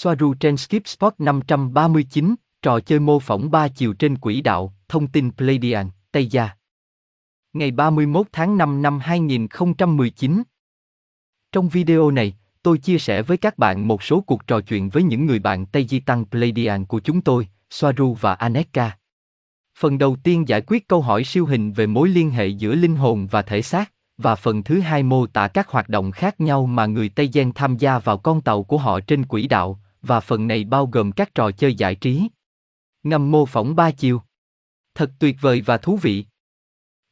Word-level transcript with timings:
Soaru 0.00 0.34
trên 0.34 0.56
Skip 0.56 0.88
Spot 0.88 1.14
539, 1.18 2.34
trò 2.62 2.80
chơi 2.80 3.00
mô 3.00 3.18
phỏng 3.18 3.50
ba 3.50 3.68
chiều 3.68 3.92
trên 3.92 4.18
quỹ 4.18 4.40
đạo, 4.40 4.74
thông 4.88 5.06
tin 5.06 5.30
Pleiadian, 5.30 5.90
Tây 6.12 6.26
Gia. 6.26 6.50
Ngày 7.52 7.70
31 7.70 8.26
tháng 8.32 8.58
5 8.58 8.82
năm 8.82 8.98
2019. 8.98 10.42
Trong 11.52 11.68
video 11.68 12.10
này, 12.10 12.36
tôi 12.62 12.78
chia 12.78 12.98
sẻ 12.98 13.22
với 13.22 13.36
các 13.36 13.58
bạn 13.58 13.88
một 13.88 14.02
số 14.02 14.20
cuộc 14.20 14.46
trò 14.46 14.60
chuyện 14.60 14.88
với 14.88 15.02
những 15.02 15.26
người 15.26 15.38
bạn 15.38 15.66
Tây 15.66 15.86
Di 15.86 16.00
Tăng 16.00 16.24
Pleiadian 16.24 16.84
của 16.84 17.00
chúng 17.00 17.20
tôi, 17.20 17.48
Soaru 17.70 18.16
và 18.20 18.34
Aneka. 18.34 18.98
Phần 19.78 19.98
đầu 19.98 20.16
tiên 20.22 20.48
giải 20.48 20.60
quyết 20.66 20.88
câu 20.88 21.02
hỏi 21.02 21.24
siêu 21.24 21.46
hình 21.46 21.72
về 21.72 21.86
mối 21.86 22.08
liên 22.08 22.30
hệ 22.30 22.46
giữa 22.46 22.74
linh 22.74 22.96
hồn 22.96 23.26
và 23.30 23.42
thể 23.42 23.62
xác, 23.62 23.92
và 24.18 24.34
phần 24.34 24.62
thứ 24.62 24.80
hai 24.80 25.02
mô 25.02 25.26
tả 25.26 25.48
các 25.48 25.68
hoạt 25.68 25.88
động 25.88 26.10
khác 26.10 26.40
nhau 26.40 26.66
mà 26.66 26.86
người 26.86 27.08
Tây 27.08 27.30
Gen 27.32 27.52
tham 27.52 27.76
gia 27.76 27.98
vào 27.98 28.18
con 28.18 28.40
tàu 28.40 28.62
của 28.62 28.78
họ 28.78 29.00
trên 29.00 29.24
quỹ 29.24 29.46
đạo, 29.46 29.80
và 30.02 30.20
phần 30.20 30.46
này 30.46 30.64
bao 30.64 30.86
gồm 30.86 31.12
các 31.12 31.34
trò 31.34 31.50
chơi 31.50 31.74
giải 31.74 31.94
trí. 31.94 32.28
Ngầm 33.02 33.30
mô 33.30 33.46
phỏng 33.46 33.76
ba 33.76 33.90
chiều. 33.90 34.22
Thật 34.94 35.10
tuyệt 35.18 35.36
vời 35.40 35.60
và 35.60 35.78
thú 35.78 35.96
vị. 35.96 36.24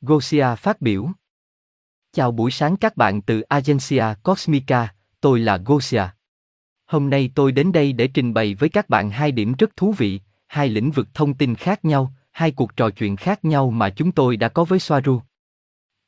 Gosia 0.01 0.55
phát 0.59 0.81
biểu. 0.81 1.09
Chào 2.13 2.33
buổi 2.33 2.51
sáng 2.51 2.77
các 2.77 2.97
bạn 2.97 3.23
từ 3.23 3.41
Agencia 3.41 4.05
Cosmica, 4.23 4.95
tôi 5.21 5.41
là 5.41 5.57
Gosia. 5.57 6.03
Hôm 6.87 7.11
nay 7.11 7.31
tôi 7.35 7.53
đến 7.53 7.73
đây 7.73 7.93
để 7.93 8.07
trình 8.07 8.35
bày 8.35 8.55
với 8.55 8.69
các 8.69 8.89
bạn 8.89 9.11
hai 9.11 9.33
điểm 9.33 9.55
rất 9.59 9.77
thú 9.77 9.93
vị, 9.93 10.21
hai 10.47 10.69
lĩnh 10.69 10.91
vực 10.91 11.09
thông 11.15 11.35
tin 11.35 11.55
khác 11.55 11.85
nhau, 11.85 12.13
hai 12.33 12.51
cuộc 12.51 12.77
trò 12.77 12.91
chuyện 12.91 13.17
khác 13.17 13.45
nhau 13.45 13.71
mà 13.71 13.91
chúng 13.91 14.13
tôi 14.13 14.37
đã 14.37 14.49
có 14.49 14.65
với 14.65 14.79
Soaru. 14.79 15.21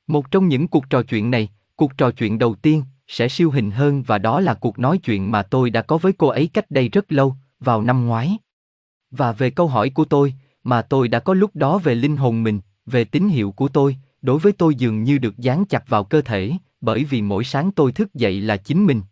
Một 0.07 0.31
trong 0.31 0.49
những 0.49 0.69
cuộc 0.69 0.91
trò 0.91 1.03
chuyện 1.03 1.31
này, 1.31 1.49
cuộc 1.77 1.99
trò 1.99 2.11
chuyện 2.11 2.39
đầu 2.39 2.55
tiên, 2.55 2.85
sẽ 3.09 3.29
siêu 3.29 3.51
hình 3.51 3.71
hơn 3.71 4.03
và 4.03 4.19
đó 4.19 4.41
là 4.41 4.55
cuộc 4.55 4.79
nói 4.79 4.99
chuyện 4.99 5.31
mà 5.31 5.43
tôi 5.43 5.71
đã 5.71 5.83
có 5.83 5.99
với 5.99 6.13
cô 6.13 6.29
ấy 6.29 6.51
cách 6.53 6.71
đây 6.71 6.89
rất 6.89 7.13
lâu, 7.13 7.37
vào 7.61 7.83
năm 7.83 8.07
ngoái. 8.07 8.39
Và 9.11 9.33
về 9.33 9.51
câu 9.51 9.69
hỏi 9.69 9.91
của 9.91 10.05
tôi, 10.05 10.35
mà 10.65 10.83
tôi 10.83 11.09
đã 11.09 11.19
có 11.19 11.35
lúc 11.35 11.51
đó 11.55 11.79
về 11.79 11.95
linh 11.95 12.17
hồn 12.17 12.43
mình, 12.43 12.61
về 12.87 13.05
tín 13.05 13.29
hiệu 13.29 13.53
của 13.53 13.69
tôi, 13.69 13.97
đối 14.23 14.39
với 14.39 14.53
tôi 14.53 14.75
dường 14.75 15.03
như 15.03 15.19
được 15.19 15.39
dán 15.39 15.65
chặt 15.65 15.89
vào 15.89 16.05
cơ 16.05 16.21
thể, 16.21 16.53
bởi 16.81 17.05
vì 17.05 17.23
mỗi 17.23 17.45
sáng 17.45 17.71
tôi 17.73 17.93
thức 17.93 18.15
dậy 18.15 18.41
là 18.41 18.57
chính 18.57 18.87
mình. 18.87 19.03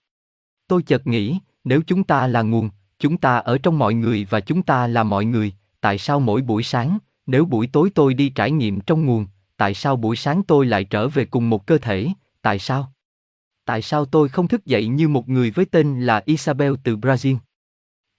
Tôi 0.69 0.83
chợt 0.83 1.07
nghĩ, 1.07 1.39
nếu 1.65 1.81
chúng 1.87 2.05
ta 2.05 2.27
là 2.27 2.43
nguồn, 2.43 2.71
chúng 2.99 3.17
ta 3.17 3.37
ở 3.37 3.59
trong 3.59 3.79
mọi 3.79 3.95
người 3.95 4.27
và 4.31 4.41
chúng 4.41 4.63
ta 4.63 4.87
là 4.87 5.03
mọi 5.03 5.25
người, 5.25 5.53
tại 5.81 5.99
sao 5.99 6.21
mỗi 6.21 6.43
buổi 6.43 6.63
sáng, 6.63 6.99
nếu 7.27 7.45
buổi 7.45 7.67
tối 7.67 7.91
tôi 7.95 8.15
đi 8.15 8.29
trải 8.29 8.51
nghiệm 8.51 8.81
trong 8.81 9.07
nguồn, 9.07 9.27
tại 9.57 9.75
sao 9.75 9.97
buổi 9.97 10.17
sáng 10.17 10.43
tôi 10.43 10.67
lại 10.67 10.85
trở 10.85 11.09
về 11.09 11.25
cùng 11.25 11.51
một 11.51 11.67
cơ 11.67 11.79
thể, 11.79 12.09
tại 12.43 12.59
sao? 12.59 12.93
Tại 13.67 13.83
sao 13.83 14.05
tôi 14.05 14.29
không 14.29 14.49
thức 14.49 14.67
dậy 14.67 14.87
như 14.87 15.09
một 15.09 15.29
người 15.29 15.51
với 15.51 15.65
tên 15.65 16.01
là 16.01 16.23
Isabel 16.25 16.75
từ 16.85 16.97
Brazil? 16.97 17.37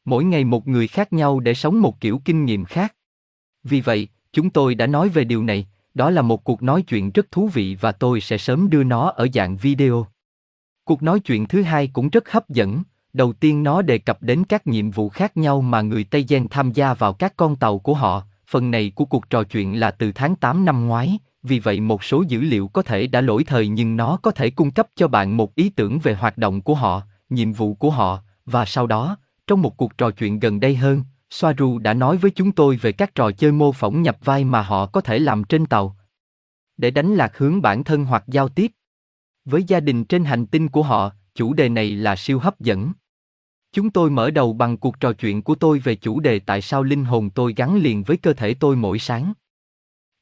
Mỗi 0.06 0.23
ngày 0.23 0.44
một 0.44 0.67
người 0.67 0.88
khác 0.88 1.14
nhau 1.14 1.39
để 1.39 1.54
sống 1.54 1.81
một 1.81 2.02
kiểu 2.02 2.22
kinh 2.26 2.45
nghiệm 2.45 2.66
khác. 2.66 2.95
Vì 3.64 3.81
vậy, 3.81 4.08
chúng 4.34 4.50
tôi 4.50 4.76
đã 4.76 4.88
nói 4.88 5.09
về 5.09 5.23
điều 5.23 5.44
này, 5.44 5.67
đó 5.94 6.09
là 6.09 6.22
một 6.22 6.44
cuộc 6.44 6.64
nói 6.64 6.81
chuyện 6.81 7.12
rất 7.12 7.31
thú 7.31 7.48
vị 7.48 7.78
và 7.81 7.92
tôi 7.92 8.22
sẽ 8.22 8.38
sớm 8.38 8.70
đưa 8.70 8.84
nó 8.84 9.09
ở 9.09 9.28
dạng 9.34 9.58
video. 9.58 10.08
Cuộc 10.84 11.04
nói 11.04 11.20
chuyện 11.20 11.48
thứ 11.48 11.61
hai 11.61 11.88
cũng 11.88 12.09
rất 12.09 12.32
hấp 12.32 12.50
dẫn, 12.50 12.84
đầu 13.14 13.34
tiên 13.34 13.64
nó 13.64 13.82
đề 13.82 13.98
cập 13.98 14.22
đến 14.22 14.44
các 14.44 14.67
nhiệm 14.67 14.92
vụ 14.92 15.09
khác 15.09 15.38
nhau 15.38 15.61
mà 15.61 15.82
người 15.82 16.04
Tây 16.04 16.26
Gen 16.30 16.48
tham 16.50 16.72
gia 16.72 16.94
vào 16.94 17.14
các 17.14 17.34
con 17.38 17.56
tàu 17.56 17.80
của 17.80 17.94
họ, 17.94 18.23
phần 18.48 18.72
này 18.72 18.92
của 18.95 19.06
cuộc 19.06 19.30
trò 19.30 19.44
chuyện 19.44 19.80
là 19.80 19.92
từ 19.92 20.11
tháng 20.11 20.36
8 20.36 20.66
năm 20.66 20.88
ngoái, 20.88 21.20
vì 21.48 21.59
vậy 21.59 21.80
một 21.80 22.03
số 22.03 22.23
dữ 22.28 22.42
liệu 22.42 22.67
có 22.67 22.81
thể 22.81 23.08
đã 23.08 23.22
lỗi 23.22 23.44
thời 23.44 23.67
nhưng 23.67 23.98
nó 23.98 24.17
có 24.17 24.31
thể 24.31 24.50
cung 24.50 24.72
cấp 24.72 24.88
cho 24.95 25.08
bạn 25.08 25.38
một 25.38 25.56
ý 25.56 25.70
tưởng 25.70 26.00
về 26.00 26.14
hoạt 26.14 26.38
động 26.38 26.62
của 26.62 26.76
họ, 26.76 27.02
nhiệm 27.30 27.54
vụ 27.54 27.73
của 27.73 27.89
họ, 27.89 28.22
và 28.45 28.66
sau 28.66 28.88
đó, 28.88 29.17
trong 29.48 29.62
một 29.62 29.78
cuộc 29.78 29.98
trò 29.98 30.12
chuyện 30.12 30.39
gần 30.39 30.59
đây 30.59 30.76
hơn, 30.76 31.04
Soaru 31.30 31.80
đã 31.80 31.94
nói 31.94 32.17
với 32.17 32.31
chúng 32.31 32.52
tôi 32.52 32.76
về 32.76 32.92
các 32.92 33.16
trò 33.16 33.31
chơi 33.31 33.52
mô 33.52 33.72
phỏng 33.72 34.02
nhập 34.02 34.17
vai 34.23 34.44
mà 34.44 34.62
họ 34.62 34.86
có 34.86 35.02
thể 35.02 35.20
làm 35.20 35.44
trên 35.44 35.66
tàu. 35.66 35.98
Để 36.78 36.92
đánh 36.92 37.16
lạc 37.16 37.38
hướng 37.38 37.61
bản 37.61 37.83
thân 37.83 38.05
hoặc 38.05 38.23
giao 38.27 38.50
tiếp. 38.50 38.71
Với 39.45 39.64
gia 39.64 39.80
đình 39.80 40.05
trên 40.05 40.23
hành 40.23 40.45
tinh 40.45 40.67
của 40.67 40.83
họ, 40.83 41.11
chủ 41.36 41.54
đề 41.54 41.70
này 41.70 41.92
là 41.92 42.16
siêu 42.16 42.39
hấp 42.39 42.60
dẫn. 42.60 42.92
Chúng 43.71 43.89
tôi 43.89 44.10
mở 44.10 44.32
đầu 44.32 44.54
bằng 44.54 44.77
cuộc 44.77 45.00
trò 45.00 45.14
chuyện 45.14 45.42
của 45.42 45.55
tôi 45.55 45.80
về 45.80 45.95
chủ 45.95 46.20
đề 46.20 46.39
tại 46.39 46.61
sao 46.61 46.83
linh 46.83 47.05
hồn 47.05 47.30
tôi 47.30 47.54
gắn 47.58 47.77
liền 47.77 48.04
với 48.04 48.17
cơ 48.17 48.33
thể 48.33 48.54
tôi 48.54 48.76
mỗi 48.76 49.00
sáng. 49.00 49.33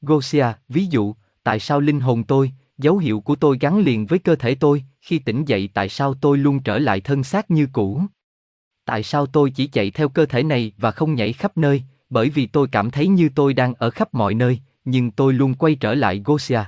Gosia, 0.00 0.46
ví 0.68 0.86
dụ, 0.86 1.14
tại 1.46 1.60
sao 1.60 1.80
linh 1.80 2.00
hồn 2.00 2.24
tôi, 2.24 2.52
dấu 2.78 2.98
hiệu 2.98 3.20
của 3.20 3.36
tôi 3.36 3.58
gắn 3.60 3.78
liền 3.78 4.06
với 4.06 4.18
cơ 4.18 4.36
thể 4.36 4.54
tôi, 4.54 4.84
khi 5.00 5.18
tỉnh 5.18 5.44
dậy 5.44 5.68
tại 5.74 5.88
sao 5.88 6.14
tôi 6.14 6.38
luôn 6.38 6.62
trở 6.62 6.78
lại 6.78 7.00
thân 7.00 7.24
xác 7.24 7.50
như 7.50 7.68
cũ? 7.72 8.02
Tại 8.84 9.02
sao 9.02 9.26
tôi 9.26 9.50
chỉ 9.50 9.66
chạy 9.66 9.90
theo 9.90 10.08
cơ 10.08 10.26
thể 10.26 10.42
này 10.42 10.72
và 10.78 10.90
không 10.90 11.14
nhảy 11.14 11.32
khắp 11.32 11.56
nơi, 11.56 11.82
bởi 12.10 12.30
vì 12.30 12.46
tôi 12.46 12.68
cảm 12.72 12.90
thấy 12.90 13.08
như 13.08 13.28
tôi 13.34 13.54
đang 13.54 13.74
ở 13.74 13.90
khắp 13.90 14.14
mọi 14.14 14.34
nơi, 14.34 14.60
nhưng 14.84 15.10
tôi 15.10 15.32
luôn 15.32 15.54
quay 15.54 15.74
trở 15.74 15.94
lại 15.94 16.22
Gosia. 16.24 16.60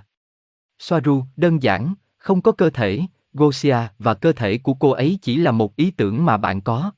Soaru, 0.78 1.24
đơn 1.36 1.62
giản, 1.62 1.94
không 2.16 2.42
có 2.42 2.52
cơ 2.52 2.70
thể, 2.70 3.00
Gosia 3.32 3.78
và 3.98 4.14
cơ 4.14 4.32
thể 4.32 4.58
của 4.58 4.74
cô 4.74 4.90
ấy 4.90 5.18
chỉ 5.22 5.36
là 5.36 5.52
một 5.52 5.76
ý 5.76 5.90
tưởng 5.90 6.24
mà 6.24 6.36
bạn 6.36 6.60
có. 6.60 6.90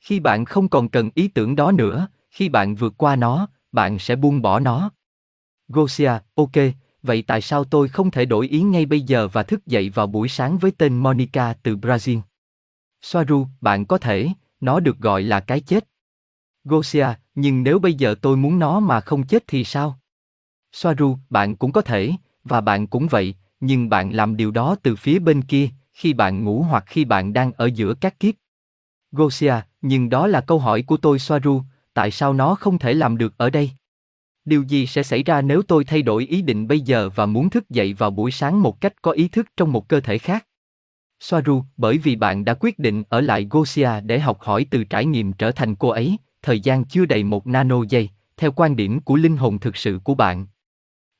Khi 0.00 0.20
bạn 0.20 0.44
không 0.44 0.68
còn 0.68 0.88
cần 0.88 1.10
ý 1.14 1.28
tưởng 1.28 1.56
đó 1.56 1.72
nữa, 1.72 2.08
khi 2.30 2.48
bạn 2.48 2.74
vượt 2.74 2.94
qua 2.96 3.16
nó, 3.16 3.48
bạn 3.72 3.98
sẽ 3.98 4.16
buông 4.16 4.42
bỏ 4.42 4.60
nó. 4.60 4.90
Gosia, 5.68 6.12
ok, 6.34 6.52
vậy 7.04 7.24
tại 7.26 7.40
sao 7.40 7.64
tôi 7.64 7.88
không 7.88 8.10
thể 8.10 8.24
đổi 8.24 8.48
ý 8.48 8.62
ngay 8.62 8.86
bây 8.86 9.00
giờ 9.00 9.28
và 9.28 9.42
thức 9.42 9.66
dậy 9.66 9.90
vào 9.90 10.06
buổi 10.06 10.28
sáng 10.28 10.58
với 10.58 10.70
tên 10.70 10.98
Monica 10.98 11.54
từ 11.62 11.76
Brazil? 11.76 12.20
Soaru, 13.02 13.46
bạn 13.60 13.86
có 13.86 13.98
thể, 13.98 14.28
nó 14.60 14.80
được 14.80 14.98
gọi 14.98 15.22
là 15.22 15.40
cái 15.40 15.60
chết. 15.60 15.88
Gosia, 16.64 17.06
nhưng 17.34 17.62
nếu 17.62 17.78
bây 17.78 17.94
giờ 17.94 18.14
tôi 18.22 18.36
muốn 18.36 18.58
nó 18.58 18.80
mà 18.80 19.00
không 19.00 19.26
chết 19.26 19.44
thì 19.46 19.64
sao? 19.64 19.98
Soaru, 20.72 21.18
bạn 21.30 21.56
cũng 21.56 21.72
có 21.72 21.80
thể, 21.80 22.12
và 22.44 22.60
bạn 22.60 22.86
cũng 22.86 23.06
vậy, 23.06 23.34
nhưng 23.60 23.88
bạn 23.88 24.10
làm 24.10 24.36
điều 24.36 24.50
đó 24.50 24.76
từ 24.82 24.96
phía 24.96 25.18
bên 25.18 25.42
kia, 25.42 25.68
khi 25.92 26.12
bạn 26.12 26.44
ngủ 26.44 26.62
hoặc 26.62 26.84
khi 26.86 27.04
bạn 27.04 27.32
đang 27.32 27.52
ở 27.52 27.66
giữa 27.66 27.94
các 27.94 28.20
kiếp. 28.20 28.34
Gosia, 29.12 29.54
nhưng 29.82 30.10
đó 30.10 30.26
là 30.26 30.40
câu 30.40 30.58
hỏi 30.58 30.82
của 30.82 30.96
tôi 30.96 31.18
Soaru, 31.18 31.62
tại 31.94 32.10
sao 32.10 32.32
nó 32.32 32.54
không 32.54 32.78
thể 32.78 32.94
làm 32.94 33.18
được 33.18 33.38
ở 33.38 33.50
đây? 33.50 33.70
Điều 34.44 34.62
gì 34.62 34.86
sẽ 34.86 35.02
xảy 35.02 35.22
ra 35.22 35.42
nếu 35.42 35.62
tôi 35.62 35.84
thay 35.84 36.02
đổi 36.02 36.26
ý 36.26 36.42
định 36.42 36.68
bây 36.68 36.80
giờ 36.80 37.10
và 37.14 37.26
muốn 37.26 37.50
thức 37.50 37.70
dậy 37.70 37.94
vào 37.94 38.10
buổi 38.10 38.30
sáng 38.30 38.62
một 38.62 38.80
cách 38.80 39.02
có 39.02 39.10
ý 39.10 39.28
thức 39.28 39.46
trong 39.56 39.72
một 39.72 39.88
cơ 39.88 40.00
thể 40.00 40.18
khác? 40.18 40.46
Soaru, 41.20 41.62
bởi 41.76 41.98
vì 41.98 42.16
bạn 42.16 42.44
đã 42.44 42.54
quyết 42.60 42.78
định 42.78 43.02
ở 43.08 43.20
lại 43.20 43.46
Gosia 43.50 44.00
để 44.00 44.18
học 44.18 44.40
hỏi 44.40 44.66
từ 44.70 44.84
trải 44.84 45.06
nghiệm 45.06 45.32
trở 45.32 45.50
thành 45.50 45.74
cô 45.74 45.88
ấy, 45.88 46.16
thời 46.42 46.60
gian 46.60 46.84
chưa 46.84 47.06
đầy 47.06 47.24
một 47.24 47.46
nano 47.46 47.82
giây, 47.88 48.08
theo 48.36 48.52
quan 48.52 48.76
điểm 48.76 49.00
của 49.00 49.16
linh 49.16 49.36
hồn 49.36 49.58
thực 49.58 49.76
sự 49.76 50.00
của 50.04 50.14
bạn. 50.14 50.46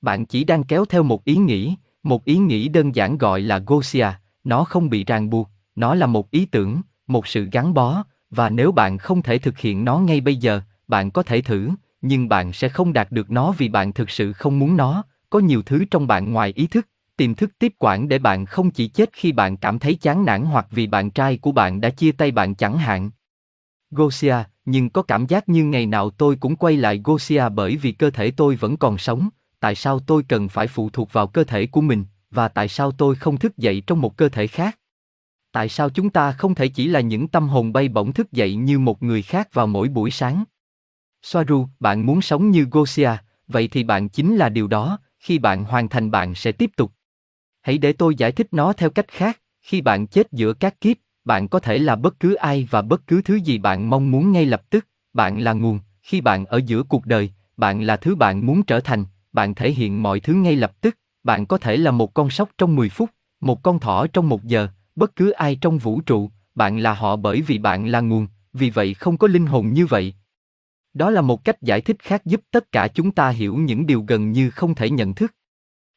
Bạn 0.03 0.27
chỉ 0.27 0.45
đang 0.45 0.65
kéo 0.65 0.85
theo 0.85 1.03
một 1.03 1.25
ý 1.25 1.37
nghĩ, 1.37 1.75
một 2.03 2.25
ý 2.25 2.37
nghĩ 2.37 2.69
đơn 2.69 2.95
giản 2.95 3.19
gọi 3.19 3.41
là 3.41 3.59
Gosia, 3.67 4.07
nó 4.45 4.65
không 4.65 4.91
bị 4.91 5.05
ràng 5.05 5.31
buộc, 5.31 5.51
nó 5.77 5.95
là 5.95 6.07
một 6.07 6.31
ý 6.31 6.47
tưởng, 6.47 6.81
một 7.07 7.27
sự 7.27 7.49
gắn 7.53 7.75
bó, 7.75 8.05
và 8.31 8.51
nếu 8.51 8.73
bạn 8.73 8.99
không 8.99 9.23
thể 9.23 9.39
thực 9.39 9.59
hiện 9.59 9.85
nó 9.85 9.99
ngay 9.99 10.21
bây 10.21 10.37
giờ, 10.37 10.61
bạn 10.89 11.11
có 11.11 11.23
thể 11.23 11.41
thử, 11.41 11.71
nhưng 12.07 12.29
bạn 12.29 12.53
sẽ 12.53 12.69
không 12.69 12.93
đạt 12.93 13.13
được 13.13 13.31
nó 13.31 13.53
vì 13.53 13.69
bạn 13.69 13.93
thực 13.93 14.11
sự 14.11 14.33
không 14.33 14.59
muốn 14.59 14.77
nó, 14.77 15.05
có 15.31 15.39
nhiều 15.39 15.63
thứ 15.63 15.85
trong 15.91 16.07
bạn 16.07 16.33
ngoài 16.33 16.53
ý 16.57 16.67
thức, 16.67 16.89
tiềm 17.17 17.35
thức 17.35 17.51
tiếp 17.59 17.73
quản 17.79 18.09
để 18.09 18.19
bạn 18.19 18.47
không 18.47 18.71
chỉ 18.71 18.89
chết 18.89 19.11
khi 19.13 19.33
bạn 19.33 19.57
cảm 19.57 19.79
thấy 19.79 19.95
chán 19.95 20.25
nản 20.25 20.45
hoặc 20.45 20.67
vì 20.71 20.87
bạn 20.87 21.11
trai 21.11 21.37
của 21.39 21.53
bạn 21.53 21.81
đã 21.81 21.91
chia 21.91 22.13
tay 22.13 22.31
bạn 22.31 22.55
chẳng 22.55 22.79
hạn. 22.79 23.11
Gosia, 23.91 24.37
nhưng 24.65 24.91
có 24.91 25.03
cảm 25.03 25.27
giác 25.27 25.49
như 25.49 25.65
ngày 25.65 25.87
nào 25.87 26.11
tôi 26.11 26.37
cũng 26.37 26.57
quay 26.57 26.77
lại 26.77 27.01
Gosia 27.05 27.49
bởi 27.49 27.77
vì 27.77 27.93
cơ 27.93 28.11
thể 28.11 28.31
tôi 28.31 28.57
vẫn 28.57 28.77
còn 28.77 28.99
sống, 28.99 29.29
tại 29.61 29.75
sao 29.75 30.01
tôi 30.01 30.23
cần 30.29 30.49
phải 30.49 30.67
phụ 30.67 30.91
thuộc 30.91 31.13
vào 31.13 31.27
cơ 31.27 31.45
thể 31.45 31.67
của 31.67 31.81
mình, 31.81 32.05
và 32.31 32.49
tại 32.49 32.69
sao 32.69 32.91
tôi 32.93 33.15
không 33.15 33.37
thức 33.37 33.57
dậy 33.57 33.83
trong 33.87 34.01
một 34.01 34.17
cơ 34.17 34.29
thể 34.29 34.47
khác? 34.47 34.79
Tại 35.53 35.69
sao 35.69 35.91
chúng 35.91 36.11
ta 36.11 36.33
không 36.33 36.55
thể 36.55 36.69
chỉ 36.69 36.87
là 36.87 37.01
những 37.01 37.29
tâm 37.29 37.49
hồn 37.49 37.73
bay 37.73 37.89
bổng 37.89 38.13
thức 38.13 38.33
dậy 38.33 38.55
như 38.55 38.79
một 38.79 39.03
người 39.03 39.23
khác 39.23 39.55
vào 39.55 39.67
mỗi 39.67 39.89
buổi 39.89 40.11
sáng? 40.11 40.45
Soaru, 41.25 41.69
bạn 41.81 42.07
muốn 42.07 42.23
sống 42.23 42.51
như 42.51 42.67
Gosia, 42.71 43.11
vậy 43.49 43.69
thì 43.69 43.85
bạn 43.85 44.09
chính 44.09 44.37
là 44.37 44.49
điều 44.49 44.67
đó, 44.67 44.99
khi 45.19 45.39
bạn 45.39 45.65
hoàn 45.65 45.89
thành 45.89 46.11
bạn 46.11 46.35
sẽ 46.35 46.53
tiếp 46.53 46.71
tục. 46.77 46.93
Hãy 47.63 47.79
để 47.79 47.93
tôi 47.93 48.15
giải 48.15 48.33
thích 48.33 48.47
nó 48.51 48.73
theo 48.73 48.91
cách 48.91 49.09
khác, 49.09 49.41
khi 49.63 49.81
bạn 49.81 50.07
chết 50.07 50.33
giữa 50.33 50.53
các 50.53 50.81
kiếp, 50.81 50.97
bạn 51.25 51.49
có 51.49 51.59
thể 51.59 51.79
là 51.79 51.97
bất 51.97 52.21
cứ 52.21 52.35
ai 52.35 52.69
và 52.71 52.83
bất 52.83 53.07
cứ 53.07 53.23
thứ 53.23 53.35
gì 53.35 53.59
bạn 53.59 53.91
mong 53.91 54.11
muốn 54.11 54.33
ngay 54.33 54.47
lập 54.47 54.63
tức, 54.71 54.87
bạn 55.13 55.41
là 55.41 55.53
nguồn, 55.53 55.79
khi 56.03 56.21
bạn 56.21 56.47
ở 56.47 56.61
giữa 56.67 56.83
cuộc 56.83 57.07
đời, 57.07 57.31
bạn 57.57 57.83
là 57.83 57.97
thứ 57.97 58.15
bạn 58.15 58.47
muốn 58.47 58.63
trở 58.63 58.81
thành, 58.81 59.05
bạn 59.33 59.55
thể 59.55 59.71
hiện 59.71 60.03
mọi 60.03 60.21
thứ 60.21 60.35
ngay 60.35 60.57
lập 60.57 60.73
tức, 60.81 60.99
bạn 61.23 61.47
có 61.47 61.59
thể 61.59 61.77
là 61.77 61.91
một 61.91 62.15
con 62.15 62.31
sóc 62.31 62.49
trong 62.59 62.77
10 62.77 62.89
phút, 62.89 63.11
một 63.41 63.63
con 63.63 63.79
thỏ 63.79 64.07
trong 64.07 64.29
một 64.29 64.45
giờ, 64.45 64.69
bất 64.97 65.17
cứ 65.17 65.31
ai 65.31 65.57
trong 65.61 65.79
vũ 65.79 66.01
trụ, 66.01 66.31
bạn 66.55 66.79
là 66.79 66.95
họ 66.95 67.17
bởi 67.17 67.43
vì 67.43 67.59
bạn 67.59 67.87
là 67.87 68.01
nguồn, 68.01 68.27
vì 68.53 68.71
vậy 68.71 68.95
không 68.95 69.17
có 69.17 69.29
linh 69.29 69.47
hồn 69.47 69.73
như 69.73 69.87
vậy. 69.87 70.15
Đó 70.95 71.11
là 71.11 71.21
một 71.21 71.45
cách 71.45 71.63
giải 71.63 71.81
thích 71.81 71.97
khác 71.99 72.27
giúp 72.27 72.41
tất 72.51 72.73
cả 72.73 72.89
chúng 72.89 73.11
ta 73.11 73.29
hiểu 73.29 73.57
những 73.57 73.87
điều 73.87 74.05
gần 74.09 74.33
như 74.33 74.51
không 74.51 74.75
thể 74.75 74.91
nhận 74.91 75.15
thức. 75.15 75.35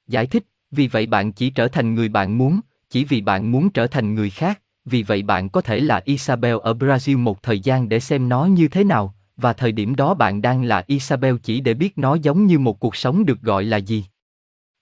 Giải 0.08 0.26
thích, 0.26 0.44
vì 0.72 0.88
vậy 0.88 1.06
bạn 1.06 1.32
chỉ 1.32 1.50
trở 1.50 1.68
thành 1.68 1.96
người 1.96 2.10
bạn 2.10 2.38
muốn, 2.38 2.60
chỉ 2.90 3.06
vì 3.06 3.22
bạn 3.22 3.52
muốn 3.52 3.70
trở 3.70 3.88
thành 3.88 4.16
người 4.16 4.30
khác, 4.30 4.62
vì 4.86 5.04
vậy 5.04 5.24
bạn 5.24 5.50
có 5.50 5.62
thể 5.62 5.80
là 5.80 6.02
Isabel 6.06 6.56
ở 6.64 6.74
Brazil 6.74 7.18
một 7.18 7.44
thời 7.44 7.60
gian 7.60 7.90
để 7.90 8.00
xem 8.00 8.30
nó 8.30 8.46
như 8.46 8.68
thế 8.68 8.84
nào, 8.84 9.16
và 9.38 9.54
thời 9.54 9.72
điểm 9.72 9.96
đó 9.96 10.14
bạn 10.14 10.42
đang 10.42 10.64
là 10.64 10.84
Isabel 10.88 11.36
chỉ 11.44 11.60
để 11.60 11.74
biết 11.74 11.98
nó 11.98 12.16
giống 12.16 12.46
như 12.46 12.60
một 12.60 12.80
cuộc 12.80 12.96
sống 12.96 13.26
được 13.26 13.42
gọi 13.42 13.64
là 13.64 13.78
gì. 13.78 14.06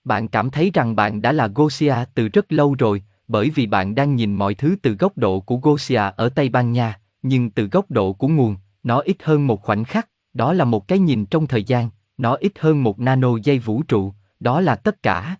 Bạn 0.04 0.28
cảm 0.28 0.50
thấy 0.50 0.70
rằng 0.74 0.96
bạn 0.96 1.22
đã 1.22 1.32
là 1.32 1.46
Gosia 1.54 1.94
từ 2.14 2.28
rất 2.28 2.52
lâu 2.52 2.74
rồi, 2.78 3.02
bởi 3.28 3.50
vì 3.50 3.66
bạn 3.66 3.94
đang 3.94 4.16
nhìn 4.16 4.34
mọi 4.34 4.54
thứ 4.54 4.76
từ 4.82 4.92
góc 4.92 5.18
độ 5.18 5.40
của 5.40 5.56
Gosia 5.56 6.02
ở 6.16 6.28
Tây 6.28 6.48
Ban 6.48 6.72
Nha, 6.72 7.00
nhưng 7.22 7.50
từ 7.50 7.68
góc 7.68 7.90
độ 7.90 8.12
của 8.12 8.28
nguồn, 8.28 8.56
nó 8.86 8.98
ít 8.98 9.16
hơn 9.22 9.46
một 9.46 9.62
khoảnh 9.62 9.84
khắc, 9.84 10.08
đó 10.34 10.52
là 10.52 10.64
một 10.64 10.88
cái 10.88 10.98
nhìn 10.98 11.26
trong 11.26 11.46
thời 11.46 11.64
gian, 11.64 11.90
nó 12.18 12.34
ít 12.34 12.52
hơn 12.58 12.82
một 12.82 13.00
nano 13.00 13.36
giây 13.42 13.58
vũ 13.58 13.82
trụ, 13.82 14.12
đó 14.40 14.60
là 14.60 14.76
tất 14.76 15.02
cả. 15.02 15.36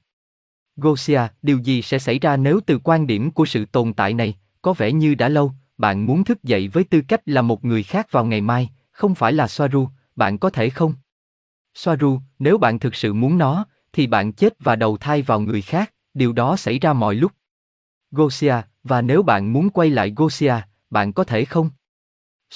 Gosia, 0.76 1.20
điều 1.42 1.58
gì 1.58 1.82
sẽ 1.82 1.98
xảy 1.98 2.18
ra 2.18 2.36
nếu 2.36 2.60
từ 2.66 2.78
quan 2.84 3.06
điểm 3.06 3.30
của 3.30 3.44
sự 3.44 3.64
tồn 3.64 3.92
tại 3.92 4.14
này, 4.14 4.34
có 4.62 4.72
vẻ 4.72 4.92
như 4.92 5.14
đã 5.14 5.28
lâu, 5.28 5.52
bạn 5.78 6.06
muốn 6.06 6.24
thức 6.24 6.42
dậy 6.42 6.68
với 6.68 6.84
tư 6.84 7.00
cách 7.08 7.20
là 7.26 7.42
một 7.42 7.64
người 7.64 7.82
khác 7.82 8.12
vào 8.12 8.24
ngày 8.24 8.40
mai, 8.40 8.70
không 8.90 9.14
phải 9.14 9.32
là 9.32 9.48
Soaru, 9.48 9.88
bạn 10.16 10.38
có 10.38 10.50
thể 10.50 10.70
không? 10.70 10.94
Soaru, 11.74 12.20
nếu 12.38 12.58
bạn 12.58 12.78
thực 12.78 12.94
sự 12.94 13.12
muốn 13.12 13.38
nó, 13.38 13.66
thì 13.92 14.06
bạn 14.06 14.32
chết 14.32 14.54
và 14.60 14.76
đầu 14.76 14.96
thai 14.96 15.22
vào 15.22 15.40
người 15.40 15.62
khác, 15.62 15.92
điều 16.14 16.32
đó 16.32 16.56
xảy 16.56 16.78
ra 16.78 16.92
mọi 16.92 17.14
lúc. 17.14 17.32
Gosia, 18.10 18.54
và 18.84 19.02
nếu 19.02 19.22
bạn 19.22 19.52
muốn 19.52 19.70
quay 19.70 19.90
lại 19.90 20.12
Gosia, 20.16 20.54
bạn 20.90 21.12
có 21.12 21.24
thể 21.24 21.44
không? 21.44 21.70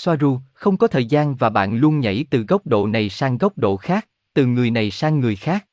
Soaru, 0.02 0.40
không 0.52 0.76
có 0.76 0.86
thời 0.86 1.04
gian 1.04 1.34
và 1.34 1.50
bạn 1.50 1.76
luôn 1.76 2.00
nhảy 2.00 2.24
từ 2.30 2.44
góc 2.48 2.66
độ 2.66 2.86
này 2.86 3.08
sang 3.08 3.38
góc 3.38 3.58
độ 3.58 3.76
khác, 3.76 4.08
từ 4.34 4.46
người 4.46 4.70
này 4.70 4.90
sang 4.90 5.20
người 5.20 5.36
khác. 5.36 5.66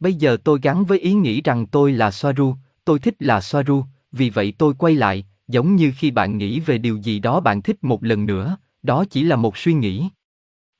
Bây 0.00 0.14
giờ 0.14 0.36
tôi 0.44 0.58
gắn 0.62 0.84
với 0.84 0.98
ý 0.98 1.12
nghĩ 1.12 1.42
rằng 1.42 1.66
tôi 1.66 1.92
là 1.92 2.10
Soaru, 2.10 2.54
tôi 2.84 2.98
thích 2.98 3.14
là 3.18 3.40
Soaru, 3.40 3.84
vì 4.12 4.30
vậy 4.30 4.52
tôi 4.58 4.74
quay 4.74 4.94
lại, 4.94 5.26
giống 5.48 5.76
như 5.76 5.92
khi 5.96 6.10
bạn 6.10 6.38
nghĩ 6.38 6.60
về 6.60 6.78
điều 6.78 6.96
gì 6.96 7.18
đó 7.18 7.40
bạn 7.40 7.62
thích 7.62 7.84
một 7.84 8.04
lần 8.04 8.26
nữa, 8.26 8.56
đó 8.82 9.04
chỉ 9.10 9.22
là 9.22 9.36
một 9.36 9.56
suy 9.56 9.72
nghĩ. 9.72 10.08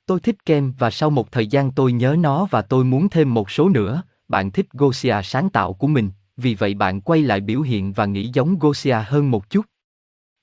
Tôi 0.05 0.19
thích 0.19 0.45
kem 0.45 0.73
và 0.79 0.91
sau 0.91 1.09
một 1.09 1.31
thời 1.31 1.47
gian 1.47 1.71
tôi 1.71 1.91
nhớ 1.91 2.15
nó 2.19 2.47
và 2.51 2.61
tôi 2.61 2.83
muốn 2.83 3.09
thêm 3.09 3.33
một 3.33 3.51
số 3.51 3.69
nữa, 3.69 4.03
bạn 4.27 4.51
thích 4.51 4.67
Gosia 4.73 5.15
sáng 5.23 5.49
tạo 5.49 5.73
của 5.73 5.87
mình, 5.87 6.09
vì 6.37 6.55
vậy 6.55 6.73
bạn 6.73 7.01
quay 7.01 7.21
lại 7.21 7.39
biểu 7.39 7.61
hiện 7.61 7.93
và 7.93 8.05
nghĩ 8.05 8.29
giống 8.33 8.59
Gosia 8.59 8.97
hơn 9.05 9.31
một 9.31 9.49
chút. 9.49 9.65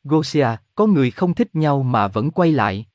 Gosia, 0.04 0.48
có 0.74 0.86
người 0.86 1.10
không 1.10 1.34
thích 1.34 1.54
nhau 1.54 1.82
mà 1.82 2.08
vẫn 2.08 2.30
quay 2.30 2.52
lại. 2.52 2.86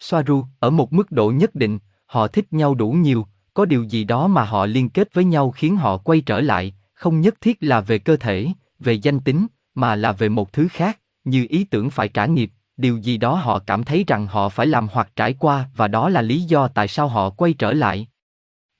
Soaru, 0.00 0.44
ở 0.58 0.70
một 0.70 0.92
mức 0.92 1.10
độ 1.10 1.30
nhất 1.30 1.54
định, 1.54 1.78
họ 2.06 2.28
thích 2.28 2.52
nhau 2.52 2.74
đủ 2.74 2.90
nhiều, 2.90 3.26
có 3.54 3.64
điều 3.64 3.82
gì 3.82 4.04
đó 4.04 4.26
mà 4.26 4.44
họ 4.44 4.66
liên 4.66 4.88
kết 4.88 5.14
với 5.14 5.24
nhau 5.24 5.50
khiến 5.50 5.76
họ 5.76 5.96
quay 5.96 6.20
trở 6.20 6.40
lại, 6.40 6.74
không 6.94 7.20
nhất 7.20 7.34
thiết 7.40 7.56
là 7.60 7.80
về 7.80 7.98
cơ 7.98 8.16
thể, 8.16 8.46
về 8.78 8.92
danh 8.92 9.20
tính, 9.20 9.46
mà 9.74 9.96
là 9.96 10.12
về 10.12 10.28
một 10.28 10.52
thứ 10.52 10.68
khác, 10.70 11.00
như 11.24 11.46
ý 11.48 11.64
tưởng 11.64 11.90
phải 11.90 12.08
trả 12.08 12.26
nghiệp, 12.26 12.50
điều 12.76 12.96
gì 12.96 13.16
đó 13.16 13.34
họ 13.34 13.58
cảm 13.58 13.84
thấy 13.84 14.04
rằng 14.06 14.26
họ 14.26 14.48
phải 14.48 14.66
làm 14.66 14.88
hoặc 14.92 15.10
trải 15.16 15.34
qua 15.38 15.68
và 15.76 15.88
đó 15.88 16.08
là 16.08 16.22
lý 16.22 16.42
do 16.42 16.68
tại 16.68 16.88
sao 16.88 17.08
họ 17.08 17.30
quay 17.30 17.52
trở 17.52 17.72
lại. 17.72 18.08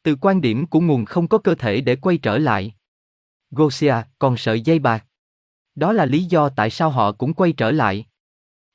Từ 0.02 0.16
quan 0.20 0.40
điểm 0.40 0.66
của 0.66 0.80
nguồn 0.80 1.04
không 1.04 1.28
có 1.28 1.38
cơ 1.38 1.54
thể 1.54 1.80
để 1.80 1.96
quay 1.96 2.18
trở 2.18 2.38
lại. 2.38 2.74
Gosia 3.50 3.94
còn 4.18 4.36
sợi 4.36 4.60
dây 4.60 4.78
bạc. 4.78 5.04
Đó 5.78 5.92
là 5.92 6.06
lý 6.06 6.24
do 6.24 6.48
tại 6.48 6.70
sao 6.70 6.90
họ 6.90 7.12
cũng 7.12 7.34
quay 7.34 7.52
trở 7.52 7.70
lại. 7.70 8.06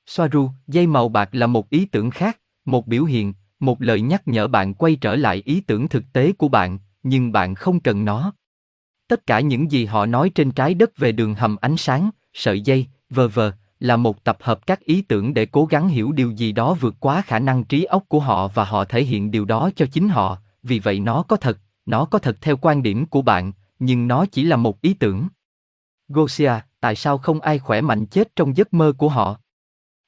Soaru, 0.06 0.50
dây 0.68 0.88
màu 0.88 1.10
bạc 1.10 1.30
là 1.32 1.48
một 1.48 1.70
ý 1.70 1.86
tưởng 1.86 2.10
khác, 2.10 2.40
một 2.66 2.88
biểu 2.88 3.04
hiện, 3.04 3.34
một 3.60 3.82
lời 3.82 4.02
nhắc 4.02 4.28
nhở 4.28 4.48
bạn 4.48 4.74
quay 4.74 4.96
trở 4.96 5.16
lại 5.16 5.42
ý 5.46 5.62
tưởng 5.62 5.88
thực 5.88 6.04
tế 6.14 6.32
của 6.32 6.48
bạn, 6.48 6.80
nhưng 7.04 7.32
bạn 7.32 7.56
không 7.56 7.80
cần 7.80 8.06
nó. 8.06 8.34
Tất 9.08 9.28
cả 9.28 9.40
những 9.40 9.72
gì 9.72 9.86
họ 9.86 10.06
nói 10.06 10.30
trên 10.30 10.52
trái 10.52 10.74
đất 10.74 10.98
về 10.98 11.12
đường 11.12 11.36
hầm 11.36 11.56
ánh 11.56 11.78
sáng, 11.78 12.10
sợi 12.34 12.62
dây, 12.62 12.88
vờ 13.10 13.28
vờ, 13.28 13.52
là 13.80 13.98
một 13.98 14.24
tập 14.24 14.38
hợp 14.42 14.68
các 14.68 14.80
ý 14.80 15.02
tưởng 15.02 15.34
để 15.34 15.46
cố 15.46 15.66
gắng 15.66 15.88
hiểu 15.88 16.12
điều 16.12 16.32
gì 16.32 16.52
đó 16.52 16.74
vượt 16.74 16.96
quá 17.00 17.22
khả 17.22 17.40
năng 17.40 17.64
trí 17.64 17.84
óc 17.84 18.04
của 18.08 18.20
họ 18.20 18.48
và 18.48 18.64
họ 18.64 18.86
thể 18.86 19.04
hiện 19.04 19.32
điều 19.32 19.46
đó 19.46 19.70
cho 19.76 19.86
chính 19.92 20.10
họ, 20.10 20.38
vì 20.64 20.80
vậy 20.80 21.00
nó 21.00 21.24
có 21.24 21.36
thật, 21.36 21.60
nó 21.86 22.06
có 22.06 22.20
thật 22.20 22.38
theo 22.42 22.58
quan 22.58 22.84
điểm 22.84 23.06
của 23.06 23.22
bạn, 23.22 23.52
nhưng 23.80 24.08
nó 24.08 24.26
chỉ 24.26 24.44
là 24.44 24.56
một 24.56 24.82
ý 24.82 24.94
tưởng. 24.94 25.28
Gosia, 26.08 26.54
tại 26.84 26.96
sao 26.96 27.18
không 27.18 27.42
ai 27.42 27.60
khỏe 27.60 27.82
mạnh 27.82 28.06
chết 28.06 28.36
trong 28.36 28.58
giấc 28.58 28.74
mơ 28.74 28.94
của 28.98 29.10
họ? 29.10 29.40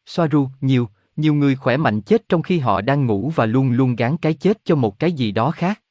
Soaru, 0.05 0.49
nhiều, 0.61 0.89
nhiều 1.15 1.33
người 1.33 1.55
khỏe 1.55 1.77
mạnh 1.77 2.01
chết 2.01 2.29
trong 2.29 2.41
khi 2.41 2.59
họ 2.59 2.81
đang 2.81 3.05
ngủ 3.05 3.31
và 3.35 3.45
luôn 3.45 3.71
luôn 3.71 3.95
gán 3.95 4.17
cái 4.17 4.33
chết 4.33 4.57
cho 4.65 4.75
một 4.75 4.99
cái 4.99 5.11
gì 5.11 5.31
đó 5.31 5.51
khác. 5.51 5.81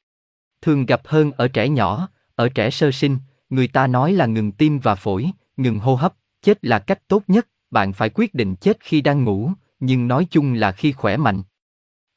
Thường 0.61 0.85
gặp 0.85 1.01
hơn 1.05 1.31
ở 1.31 1.47
trẻ 1.47 1.69
nhỏ, 1.69 2.09
ở 2.35 2.49
trẻ 2.49 2.69
sơ 2.69 2.91
sinh, 2.91 3.17
người 3.49 3.67
ta 3.67 3.87
nói 3.87 4.13
là 4.13 4.25
ngừng 4.25 4.51
tim 4.51 4.79
và 4.79 4.95
phổi, 4.95 5.31
ngừng 5.57 5.79
hô 5.79 5.95
hấp, 5.95 6.13
chết 6.41 6.65
là 6.65 6.79
cách 6.79 7.07
tốt 7.07 7.23
nhất, 7.27 7.47
bạn 7.71 7.93
phải 7.93 8.09
quyết 8.09 8.33
định 8.33 8.55
chết 8.55 8.77
khi 8.79 9.01
đang 9.01 9.23
ngủ, 9.23 9.51
nhưng 9.79 10.07
nói 10.07 10.27
chung 10.31 10.53
là 10.53 10.71
khi 10.71 10.91
khỏe 10.91 11.17
mạnh. 11.17 11.43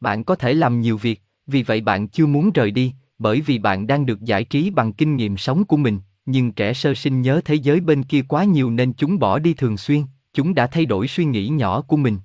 Bạn 0.00 0.25
có 0.25 0.35
thể 0.35 0.55
làm 0.55 0.81
nhiều 0.81 0.97
việc, 0.97 1.23
vì 1.47 1.62
vậy 1.62 1.81
bạn 1.81 2.09
chưa 2.09 2.26
muốn 2.26 2.50
rời 2.53 2.71
đi, 2.71 2.94
bởi 3.19 3.41
vì 3.41 3.59
bạn 3.59 3.87
đang 3.87 4.06
được 4.06 4.21
giải 4.21 4.44
trí 4.44 4.71
bằng 4.71 4.93
kinh 4.93 5.17
nghiệm 5.17 5.37
sống 5.37 5.64
của 5.64 5.76
mình, 5.76 6.00
nhưng 6.30 6.52
trẻ 6.52 6.72
sơ 6.75 6.94
sinh 6.94 7.22
nhớ 7.22 7.40
thế 7.44 7.54
giới 7.54 7.80
bên 7.80 8.02
kia 8.02 8.22
quá 8.22 8.44
nhiều 8.44 8.70
nên 8.70 8.92
chúng 8.92 9.19
bỏ 9.19 9.38
đi 9.38 9.54
thường 9.54 9.76
xuyên, 9.76 10.02
chúng 10.32 10.54
đã 10.54 10.66
thay 10.66 10.86
đổi 10.86 11.08
suy 11.08 11.25
nghĩ 11.25 11.48
nhỏ 11.48 11.80
của 11.80 11.96
mình. 11.96 12.19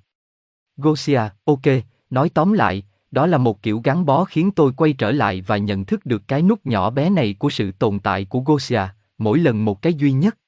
Gosia, 0.76 1.20
ok, 1.44 1.62
nói 2.10 2.28
tóm 2.34 2.52
lại, 2.52 2.82
đó 3.10 3.26
là 3.26 3.38
một 3.38 3.62
kiểu 3.62 3.80
gắn 3.84 4.06
bó 4.06 4.24
khiến 4.24 4.50
tôi 4.50 4.72
quay 4.72 4.92
trở 4.92 5.12
lại 5.12 5.40
và 5.40 5.56
nhận 5.56 5.84
thức 5.84 6.06
được 6.06 6.28
cái 6.28 6.42
nút 6.42 6.66
nhỏ 6.66 6.90
bé 6.90 7.10
này 7.10 7.34
của 7.38 7.50
sự 7.50 7.72
tồn 7.72 7.98
tại 7.98 8.24
của 8.24 8.40
Gosia, 8.40 8.82
mỗi 9.18 9.38
lần 9.38 9.64
một 9.64 9.82
cái 9.82 9.94
duy 9.94 10.12
nhất. 10.12 10.38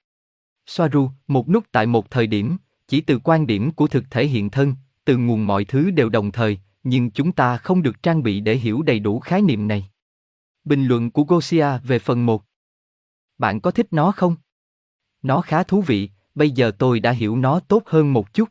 Soaru, 0.67 1.11
một 1.29 1.49
nút 1.49 1.65
tại 1.73 1.87
một 1.87 2.11
thời 2.11 2.27
điểm, 2.27 2.57
chỉ 2.89 3.01
từ 3.01 3.19
quan 3.25 3.47
điểm 3.47 3.71
của 3.71 3.87
thực 3.87 4.11
thể 4.11 4.27
hiện 4.27 4.51
thân, 4.51 4.75
từ 5.05 5.17
nguồn 5.17 5.47
mọi 5.47 5.65
thứ 5.65 5.91
đều 5.91 6.09
đồng 6.09 6.33
thời, 6.33 6.59
nhưng 6.85 7.11
chúng 7.11 7.33
ta 7.33 7.57
không 7.57 7.83
được 7.83 8.03
trang 8.03 8.23
bị 8.23 8.41
để 8.41 8.57
hiểu 8.57 8.83
đầy 8.83 8.99
đủ 8.99 9.21
khái 9.21 9.43
niệm 9.43 9.69
này. 9.69 9.89
Bình 10.65 10.87
luận 10.87 11.11
của 11.11 11.25
Gosia 11.25 11.79
về 11.85 11.99
phần 11.99 12.27
1 12.27 12.43
bạn 13.39 13.61
có 13.61 13.71
thích 13.71 13.87
nó 13.91 14.13
không? 14.13 14.37
Nó 15.23 15.41
khá 15.41 15.63
thú 15.63 15.81
vị, 15.81 16.11
bây 16.35 16.51
giờ 16.51 16.71
tôi 16.79 17.01
đã 17.01 17.11
hiểu 17.11 17.37
nó 17.37 17.61
tốt 17.61 17.83
hơn 17.87 18.13
một 18.13 18.35
chút. 18.35 18.49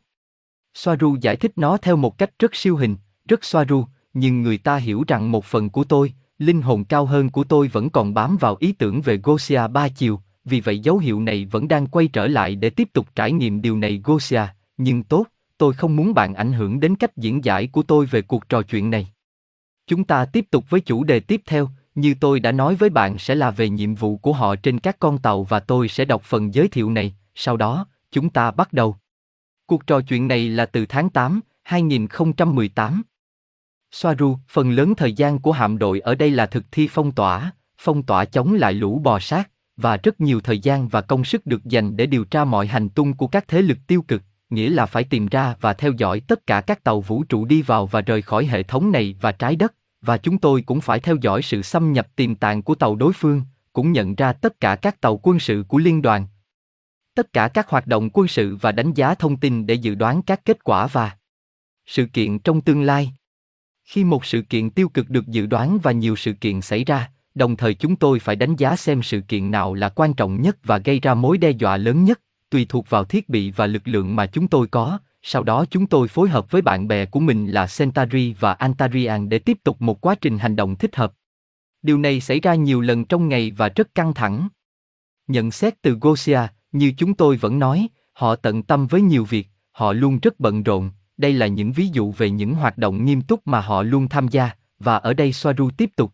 Soaru 0.74 1.16
giải 1.20 1.36
thích 1.36 1.52
nó 1.56 1.76
theo 1.76 1.96
một 1.96 2.18
cách 2.18 2.30
rất 2.38 2.54
siêu 2.56 2.76
hình, 2.76 2.96
rất 3.28 3.44
Soaru, 3.44 3.84
nhưng 4.14 4.42
người 4.42 4.58
ta 4.58 4.76
hiểu 4.76 5.04
rằng 5.08 5.32
một 5.32 5.44
phần 5.44 5.70
của 5.70 5.84
tôi, 5.84 6.12
linh 6.38 6.62
hồn 6.62 6.84
cao 6.84 7.06
hơn 7.06 7.30
của 7.30 7.44
tôi 7.44 7.68
vẫn 7.68 7.90
còn 7.90 8.14
bám 8.14 8.36
vào 8.36 8.56
ý 8.60 8.72
tưởng 8.72 9.00
về 9.00 9.20
Gosia 9.22 9.68
ba 9.68 9.88
chiều, 9.88 10.20
vì 10.44 10.60
vậy 10.60 10.78
dấu 10.78 10.98
hiệu 10.98 11.20
này 11.20 11.44
vẫn 11.50 11.68
đang 11.68 11.86
quay 11.86 12.08
trở 12.08 12.26
lại 12.26 12.54
để 12.54 12.70
tiếp 12.70 12.88
tục 12.92 13.06
trải 13.14 13.32
nghiệm 13.32 13.62
điều 13.62 13.76
này 13.76 14.00
Gosia, 14.04 14.42
nhưng 14.76 15.02
tốt, 15.02 15.26
tôi 15.58 15.74
không 15.74 15.96
muốn 15.96 16.14
bạn 16.14 16.34
ảnh 16.34 16.52
hưởng 16.52 16.80
đến 16.80 16.96
cách 16.96 17.16
diễn 17.16 17.44
giải 17.44 17.66
của 17.66 17.82
tôi 17.82 18.06
về 18.06 18.22
cuộc 18.22 18.48
trò 18.48 18.62
chuyện 18.62 18.90
này. 18.90 19.08
Chúng 19.86 20.04
ta 20.04 20.24
tiếp 20.24 20.46
tục 20.50 20.64
với 20.70 20.80
chủ 20.80 21.04
đề 21.04 21.20
tiếp 21.20 21.42
theo, 21.46 21.68
như 21.96 22.14
tôi 22.20 22.40
đã 22.40 22.52
nói 22.52 22.74
với 22.74 22.90
bạn 22.90 23.18
sẽ 23.18 23.34
là 23.34 23.50
về 23.50 23.68
nhiệm 23.68 23.94
vụ 23.94 24.16
của 24.16 24.32
họ 24.32 24.56
trên 24.56 24.78
các 24.78 24.96
con 24.98 25.18
tàu 25.18 25.44
và 25.44 25.60
tôi 25.60 25.88
sẽ 25.88 26.04
đọc 26.04 26.22
phần 26.24 26.54
giới 26.54 26.68
thiệu 26.68 26.90
này, 26.90 27.14
sau 27.34 27.56
đó, 27.56 27.86
chúng 28.12 28.30
ta 28.30 28.50
bắt 28.50 28.72
đầu. 28.72 28.96
Cuộc 29.66 29.86
trò 29.86 30.00
chuyện 30.00 30.28
này 30.28 30.48
là 30.48 30.66
từ 30.66 30.86
tháng 30.86 31.10
8, 31.10 31.40
2018. 31.62 33.02
Soaru, 33.90 34.38
phần 34.48 34.70
lớn 34.70 34.94
thời 34.94 35.12
gian 35.12 35.38
của 35.38 35.52
hạm 35.52 35.78
đội 35.78 36.00
ở 36.00 36.14
đây 36.14 36.30
là 36.30 36.46
thực 36.46 36.64
thi 36.72 36.88
phong 36.90 37.12
tỏa, 37.12 37.52
phong 37.78 38.02
tỏa 38.02 38.24
chống 38.24 38.54
lại 38.54 38.72
lũ 38.72 38.98
bò 39.04 39.18
sát, 39.18 39.50
và 39.76 39.96
rất 39.96 40.20
nhiều 40.20 40.40
thời 40.40 40.58
gian 40.58 40.88
và 40.88 41.00
công 41.00 41.24
sức 41.24 41.46
được 41.46 41.64
dành 41.64 41.96
để 41.96 42.06
điều 42.06 42.24
tra 42.24 42.44
mọi 42.44 42.66
hành 42.66 42.88
tung 42.88 43.14
của 43.14 43.26
các 43.26 43.48
thế 43.48 43.62
lực 43.62 43.78
tiêu 43.86 44.02
cực, 44.02 44.22
nghĩa 44.50 44.70
là 44.70 44.86
phải 44.86 45.04
tìm 45.04 45.26
ra 45.26 45.54
và 45.60 45.72
theo 45.72 45.92
dõi 45.98 46.20
tất 46.20 46.46
cả 46.46 46.60
các 46.60 46.84
tàu 46.84 47.00
vũ 47.00 47.24
trụ 47.24 47.44
đi 47.44 47.62
vào 47.62 47.86
và 47.86 48.00
rời 48.00 48.22
khỏi 48.22 48.46
hệ 48.46 48.62
thống 48.62 48.92
này 48.92 49.16
và 49.20 49.32
trái 49.32 49.56
đất, 49.56 49.74
và 50.06 50.16
chúng 50.18 50.38
tôi 50.38 50.62
cũng 50.62 50.80
phải 50.80 51.00
theo 51.00 51.16
dõi 51.20 51.42
sự 51.42 51.62
xâm 51.62 51.92
nhập 51.92 52.08
tiềm 52.16 52.34
tàng 52.34 52.62
của 52.62 52.74
tàu 52.74 52.96
đối 52.96 53.12
phương, 53.12 53.42
cũng 53.72 53.92
nhận 53.92 54.14
ra 54.14 54.32
tất 54.32 54.60
cả 54.60 54.76
các 54.76 55.00
tàu 55.00 55.20
quân 55.22 55.38
sự 55.38 55.64
của 55.68 55.78
liên 55.78 56.02
đoàn. 56.02 56.26
Tất 57.14 57.32
cả 57.32 57.48
các 57.48 57.68
hoạt 57.68 57.86
động 57.86 58.10
quân 58.12 58.28
sự 58.28 58.56
và 58.56 58.72
đánh 58.72 58.94
giá 58.94 59.14
thông 59.14 59.36
tin 59.36 59.66
để 59.66 59.74
dự 59.74 59.94
đoán 59.94 60.22
các 60.22 60.44
kết 60.44 60.64
quả 60.64 60.86
và 60.86 61.16
sự 61.86 62.06
kiện 62.06 62.38
trong 62.38 62.60
tương 62.60 62.82
lai. 62.82 63.12
Khi 63.84 64.04
một 64.04 64.24
sự 64.24 64.42
kiện 64.42 64.70
tiêu 64.70 64.88
cực 64.88 65.10
được 65.10 65.26
dự 65.26 65.46
đoán 65.46 65.78
và 65.82 65.92
nhiều 65.92 66.16
sự 66.16 66.32
kiện 66.32 66.60
xảy 66.60 66.84
ra, 66.84 67.10
đồng 67.34 67.56
thời 67.56 67.74
chúng 67.74 67.96
tôi 67.96 68.18
phải 68.18 68.36
đánh 68.36 68.56
giá 68.56 68.76
xem 68.76 69.02
sự 69.02 69.20
kiện 69.20 69.50
nào 69.50 69.74
là 69.74 69.88
quan 69.88 70.14
trọng 70.14 70.42
nhất 70.42 70.56
và 70.64 70.78
gây 70.78 71.00
ra 71.00 71.14
mối 71.14 71.38
đe 71.38 71.50
dọa 71.50 71.76
lớn 71.76 72.04
nhất, 72.04 72.20
tùy 72.50 72.66
thuộc 72.68 72.90
vào 72.90 73.04
thiết 73.04 73.28
bị 73.28 73.50
và 73.50 73.66
lực 73.66 73.88
lượng 73.88 74.16
mà 74.16 74.26
chúng 74.26 74.48
tôi 74.48 74.66
có. 74.66 74.98
Sau 75.28 75.42
đó 75.42 75.64
chúng 75.70 75.86
tôi 75.86 76.08
phối 76.08 76.28
hợp 76.28 76.50
với 76.50 76.62
bạn 76.62 76.88
bè 76.88 77.06
của 77.06 77.20
mình 77.20 77.46
là 77.46 77.66
Centauri 77.78 78.34
và 78.40 78.52
Antarian 78.52 79.28
để 79.28 79.38
tiếp 79.38 79.58
tục 79.64 79.82
một 79.82 80.00
quá 80.00 80.14
trình 80.14 80.38
hành 80.38 80.56
động 80.56 80.76
thích 80.76 80.96
hợp. 80.96 81.12
Điều 81.82 81.98
này 81.98 82.20
xảy 82.20 82.40
ra 82.40 82.54
nhiều 82.54 82.80
lần 82.80 83.04
trong 83.04 83.28
ngày 83.28 83.50
và 83.56 83.68
rất 83.68 83.94
căng 83.94 84.14
thẳng. 84.14 84.48
Nhận 85.28 85.50
xét 85.50 85.82
từ 85.82 85.98
Gosia, 86.00 86.40
như 86.72 86.92
chúng 86.96 87.14
tôi 87.14 87.36
vẫn 87.36 87.58
nói, 87.58 87.88
họ 88.12 88.36
tận 88.36 88.62
tâm 88.62 88.86
với 88.86 89.02
nhiều 89.02 89.24
việc, 89.24 89.48
họ 89.72 89.92
luôn 89.92 90.18
rất 90.22 90.40
bận 90.40 90.62
rộn. 90.62 90.90
Đây 91.16 91.32
là 91.32 91.46
những 91.46 91.72
ví 91.72 91.88
dụ 91.92 92.12
về 92.12 92.30
những 92.30 92.54
hoạt 92.54 92.78
động 92.78 93.04
nghiêm 93.04 93.22
túc 93.22 93.46
mà 93.46 93.60
họ 93.60 93.82
luôn 93.82 94.08
tham 94.08 94.28
gia, 94.28 94.50
và 94.78 94.96
ở 94.96 95.14
đây 95.14 95.32
Soaru 95.32 95.70
tiếp 95.70 95.90
tục. 95.96 96.12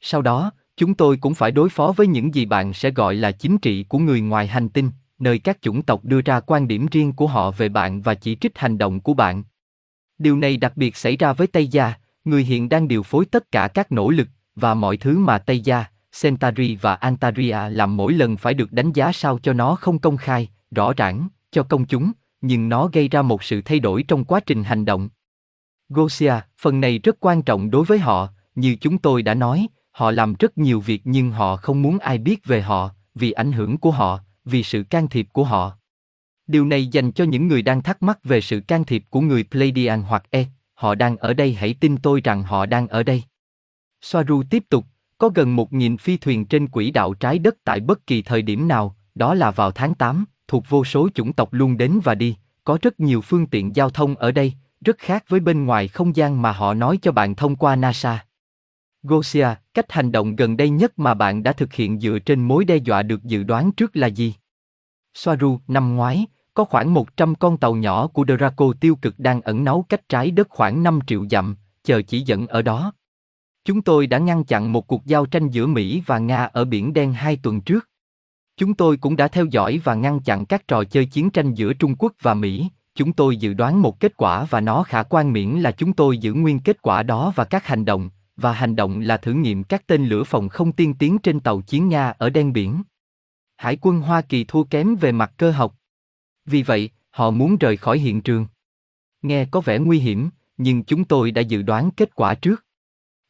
Sau 0.00 0.22
đó, 0.22 0.50
chúng 0.76 0.94
tôi 0.94 1.16
cũng 1.16 1.34
phải 1.34 1.50
đối 1.50 1.68
phó 1.68 1.92
với 1.96 2.06
những 2.06 2.34
gì 2.34 2.44
bạn 2.44 2.72
sẽ 2.72 2.90
gọi 2.90 3.14
là 3.14 3.32
chính 3.32 3.58
trị 3.58 3.82
của 3.82 3.98
người 3.98 4.20
ngoài 4.20 4.46
hành 4.46 4.68
tinh, 4.68 4.90
nơi 5.18 5.38
các 5.38 5.62
chủng 5.62 5.82
tộc 5.82 6.04
đưa 6.04 6.20
ra 6.20 6.40
quan 6.40 6.68
điểm 6.68 6.86
riêng 6.90 7.12
của 7.12 7.26
họ 7.26 7.50
về 7.50 7.68
bạn 7.68 8.02
và 8.02 8.14
chỉ 8.14 8.36
trích 8.40 8.58
hành 8.58 8.78
động 8.78 9.00
của 9.00 9.14
bạn. 9.14 9.44
Điều 10.18 10.36
này 10.36 10.56
đặc 10.56 10.76
biệt 10.76 10.96
xảy 10.96 11.16
ra 11.16 11.32
với 11.32 11.46
Tây 11.46 11.66
Gia, 11.66 11.94
người 12.24 12.44
hiện 12.44 12.68
đang 12.68 12.88
điều 12.88 13.02
phối 13.02 13.24
tất 13.24 13.52
cả 13.52 13.68
các 13.68 13.92
nỗ 13.92 14.10
lực 14.10 14.28
và 14.54 14.74
mọi 14.74 14.96
thứ 14.96 15.18
mà 15.18 15.38
Tây 15.38 15.60
Gia, 15.60 15.84
Centauri 16.22 16.76
và 16.76 16.94
Antaria 16.94 17.58
làm 17.70 17.96
mỗi 17.96 18.12
lần 18.12 18.36
phải 18.36 18.54
được 18.54 18.72
đánh 18.72 18.92
giá 18.92 19.12
sao 19.12 19.38
cho 19.38 19.52
nó 19.52 19.74
không 19.74 19.98
công 19.98 20.16
khai, 20.16 20.48
rõ 20.70 20.92
ràng, 20.92 21.28
cho 21.50 21.62
công 21.62 21.84
chúng, 21.84 22.12
nhưng 22.40 22.68
nó 22.68 22.88
gây 22.92 23.08
ra 23.08 23.22
một 23.22 23.42
sự 23.42 23.62
thay 23.64 23.80
đổi 23.80 24.02
trong 24.02 24.24
quá 24.24 24.40
trình 24.40 24.64
hành 24.64 24.84
động. 24.84 25.08
Gosia, 25.88 26.34
phần 26.58 26.80
này 26.80 26.98
rất 26.98 27.16
quan 27.20 27.42
trọng 27.42 27.70
đối 27.70 27.84
với 27.84 27.98
họ, 27.98 28.28
như 28.54 28.76
chúng 28.80 28.98
tôi 28.98 29.22
đã 29.22 29.34
nói, 29.34 29.66
họ 29.90 30.10
làm 30.10 30.34
rất 30.38 30.58
nhiều 30.58 30.80
việc 30.80 31.02
nhưng 31.04 31.30
họ 31.30 31.56
không 31.56 31.82
muốn 31.82 31.98
ai 31.98 32.18
biết 32.18 32.44
về 32.44 32.62
họ, 32.62 32.90
vì 33.14 33.32
ảnh 33.32 33.52
hưởng 33.52 33.78
của 33.78 33.90
họ, 33.90 34.20
vì 34.46 34.62
sự 34.62 34.82
can 34.82 35.08
thiệp 35.08 35.28
của 35.32 35.44
họ. 35.44 35.72
Điều 36.46 36.66
này 36.66 36.86
dành 36.86 37.12
cho 37.12 37.24
những 37.24 37.48
người 37.48 37.62
đang 37.62 37.82
thắc 37.82 38.02
mắc 38.02 38.24
về 38.24 38.40
sự 38.40 38.60
can 38.60 38.84
thiệp 38.84 39.04
của 39.10 39.20
người 39.20 39.44
Pleiadian 39.50 40.02
hoặc 40.02 40.24
E, 40.30 40.44
họ 40.74 40.94
đang 40.94 41.16
ở 41.16 41.34
đây 41.34 41.54
hãy 41.54 41.74
tin 41.80 41.96
tôi 41.96 42.20
rằng 42.24 42.42
họ 42.42 42.66
đang 42.66 42.88
ở 42.88 43.02
đây. 43.02 43.22
Soaru 44.00 44.42
tiếp 44.50 44.64
tục, 44.68 44.86
có 45.18 45.28
gần 45.28 45.56
1.000 45.56 45.96
phi 45.96 46.16
thuyền 46.16 46.44
trên 46.44 46.68
quỹ 46.68 46.90
đạo 46.90 47.14
trái 47.14 47.38
đất 47.38 47.56
tại 47.64 47.80
bất 47.80 48.06
kỳ 48.06 48.22
thời 48.22 48.42
điểm 48.42 48.68
nào, 48.68 48.96
đó 49.14 49.34
là 49.34 49.50
vào 49.50 49.70
tháng 49.70 49.94
8, 49.94 50.24
thuộc 50.48 50.64
vô 50.68 50.84
số 50.84 51.08
chủng 51.14 51.32
tộc 51.32 51.52
luôn 51.52 51.76
đến 51.76 52.00
và 52.04 52.14
đi, 52.14 52.36
có 52.64 52.78
rất 52.82 53.00
nhiều 53.00 53.20
phương 53.20 53.46
tiện 53.46 53.76
giao 53.76 53.90
thông 53.90 54.14
ở 54.14 54.32
đây, 54.32 54.52
rất 54.80 54.98
khác 54.98 55.24
với 55.28 55.40
bên 55.40 55.64
ngoài 55.64 55.88
không 55.88 56.16
gian 56.16 56.42
mà 56.42 56.52
họ 56.52 56.74
nói 56.74 56.98
cho 57.02 57.12
bạn 57.12 57.34
thông 57.34 57.56
qua 57.56 57.76
NASA. 57.76 58.25
Gosia, 59.06 59.48
cách 59.74 59.92
hành 59.92 60.12
động 60.12 60.36
gần 60.36 60.56
đây 60.56 60.70
nhất 60.70 60.98
mà 60.98 61.14
bạn 61.14 61.42
đã 61.42 61.52
thực 61.52 61.72
hiện 61.72 62.00
dựa 62.00 62.18
trên 62.18 62.44
mối 62.44 62.64
đe 62.64 62.76
dọa 62.76 63.02
được 63.02 63.24
dự 63.24 63.42
đoán 63.42 63.72
trước 63.72 63.96
là 63.96 64.06
gì? 64.06 64.34
Soaru, 65.14 65.60
năm 65.68 65.96
ngoái, 65.96 66.26
có 66.54 66.64
khoảng 66.64 66.94
100 66.94 67.34
con 67.34 67.56
tàu 67.56 67.74
nhỏ 67.74 68.06
của 68.06 68.24
Draco 68.38 68.72
tiêu 68.80 68.96
cực 68.96 69.18
đang 69.18 69.40
ẩn 69.40 69.64
náu 69.64 69.84
cách 69.88 70.08
trái 70.08 70.30
đất 70.30 70.48
khoảng 70.50 70.82
5 70.82 71.00
triệu 71.06 71.26
dặm, 71.30 71.56
chờ 71.84 72.02
chỉ 72.02 72.20
dẫn 72.20 72.46
ở 72.46 72.62
đó. 72.62 72.92
Chúng 73.64 73.82
tôi 73.82 74.06
đã 74.06 74.18
ngăn 74.18 74.44
chặn 74.44 74.72
một 74.72 74.86
cuộc 74.86 75.04
giao 75.04 75.26
tranh 75.26 75.48
giữa 75.48 75.66
Mỹ 75.66 76.02
và 76.06 76.18
Nga 76.18 76.44
ở 76.44 76.64
Biển 76.64 76.92
Đen 76.92 77.12
hai 77.12 77.36
tuần 77.36 77.60
trước. 77.60 77.88
Chúng 78.56 78.74
tôi 78.74 78.96
cũng 78.96 79.16
đã 79.16 79.28
theo 79.28 79.44
dõi 79.44 79.80
và 79.84 79.94
ngăn 79.94 80.20
chặn 80.20 80.46
các 80.46 80.68
trò 80.68 80.84
chơi 80.84 81.06
chiến 81.06 81.30
tranh 81.30 81.54
giữa 81.54 81.72
Trung 81.72 81.96
Quốc 81.98 82.12
và 82.22 82.34
Mỹ. 82.34 82.68
Chúng 82.94 83.12
tôi 83.12 83.36
dự 83.36 83.54
đoán 83.54 83.82
một 83.82 84.00
kết 84.00 84.16
quả 84.16 84.44
và 84.50 84.60
nó 84.60 84.82
khả 84.82 85.02
quan 85.02 85.32
miễn 85.32 85.50
là 85.50 85.72
chúng 85.72 85.92
tôi 85.92 86.18
giữ 86.18 86.34
nguyên 86.34 86.60
kết 86.60 86.82
quả 86.82 87.02
đó 87.02 87.32
và 87.36 87.44
các 87.44 87.66
hành 87.66 87.84
động, 87.84 88.10
và 88.36 88.52
hành 88.52 88.76
động 88.76 89.00
là 89.00 89.16
thử 89.16 89.32
nghiệm 89.32 89.64
các 89.64 89.86
tên 89.86 90.06
lửa 90.06 90.24
phòng 90.24 90.48
không 90.48 90.72
tiên 90.72 90.94
tiến 90.94 91.18
trên 91.18 91.40
tàu 91.40 91.60
chiến 91.60 91.88
Nga 91.88 92.14
ở 92.18 92.30
đen 92.30 92.52
biển. 92.52 92.82
Hải 93.56 93.78
quân 93.80 94.00
Hoa 94.00 94.20
Kỳ 94.20 94.44
thua 94.44 94.64
kém 94.64 94.96
về 94.96 95.12
mặt 95.12 95.32
cơ 95.36 95.50
học. 95.50 95.76
Vì 96.44 96.62
vậy, 96.62 96.90
họ 97.10 97.30
muốn 97.30 97.56
rời 97.56 97.76
khỏi 97.76 97.98
hiện 97.98 98.20
trường. 98.20 98.46
Nghe 99.22 99.44
có 99.44 99.60
vẻ 99.60 99.78
nguy 99.78 99.98
hiểm, 99.98 100.30
nhưng 100.56 100.84
chúng 100.84 101.04
tôi 101.04 101.30
đã 101.30 101.42
dự 101.42 101.62
đoán 101.62 101.90
kết 101.90 102.14
quả 102.14 102.34
trước. 102.34 102.64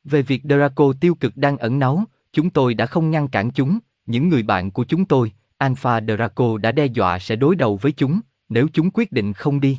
Về 0.05 0.23
việc 0.23 0.43
Draco 0.45 0.93
tiêu 1.01 1.15
cực 1.15 1.37
đang 1.37 1.59
ẩn 1.59 1.79
náu, 1.79 2.05
chúng 2.33 2.51
tôi 2.51 2.75
đã 2.75 2.87
không 2.87 3.11
ngăn 3.11 3.29
cản 3.29 3.51
chúng, 3.51 3.79
những 4.07 4.29
người 4.29 4.43
bạn 4.43 4.71
của 4.71 4.85
chúng 4.85 5.05
tôi, 5.05 5.33
Alpha 5.59 6.01
Draco 6.01 6.59
đã 6.59 6.73
đe 6.73 6.87
dọa 6.87 7.19
sẽ 7.19 7.37
đối 7.37 7.57
đầu 7.57 7.77
với 7.77 7.93
chúng, 7.93 8.21
nếu 8.49 8.69
chúng 8.73 8.91
quyết 8.91 9.13
định 9.13 9.33
không 9.33 9.61
đi. 9.61 9.79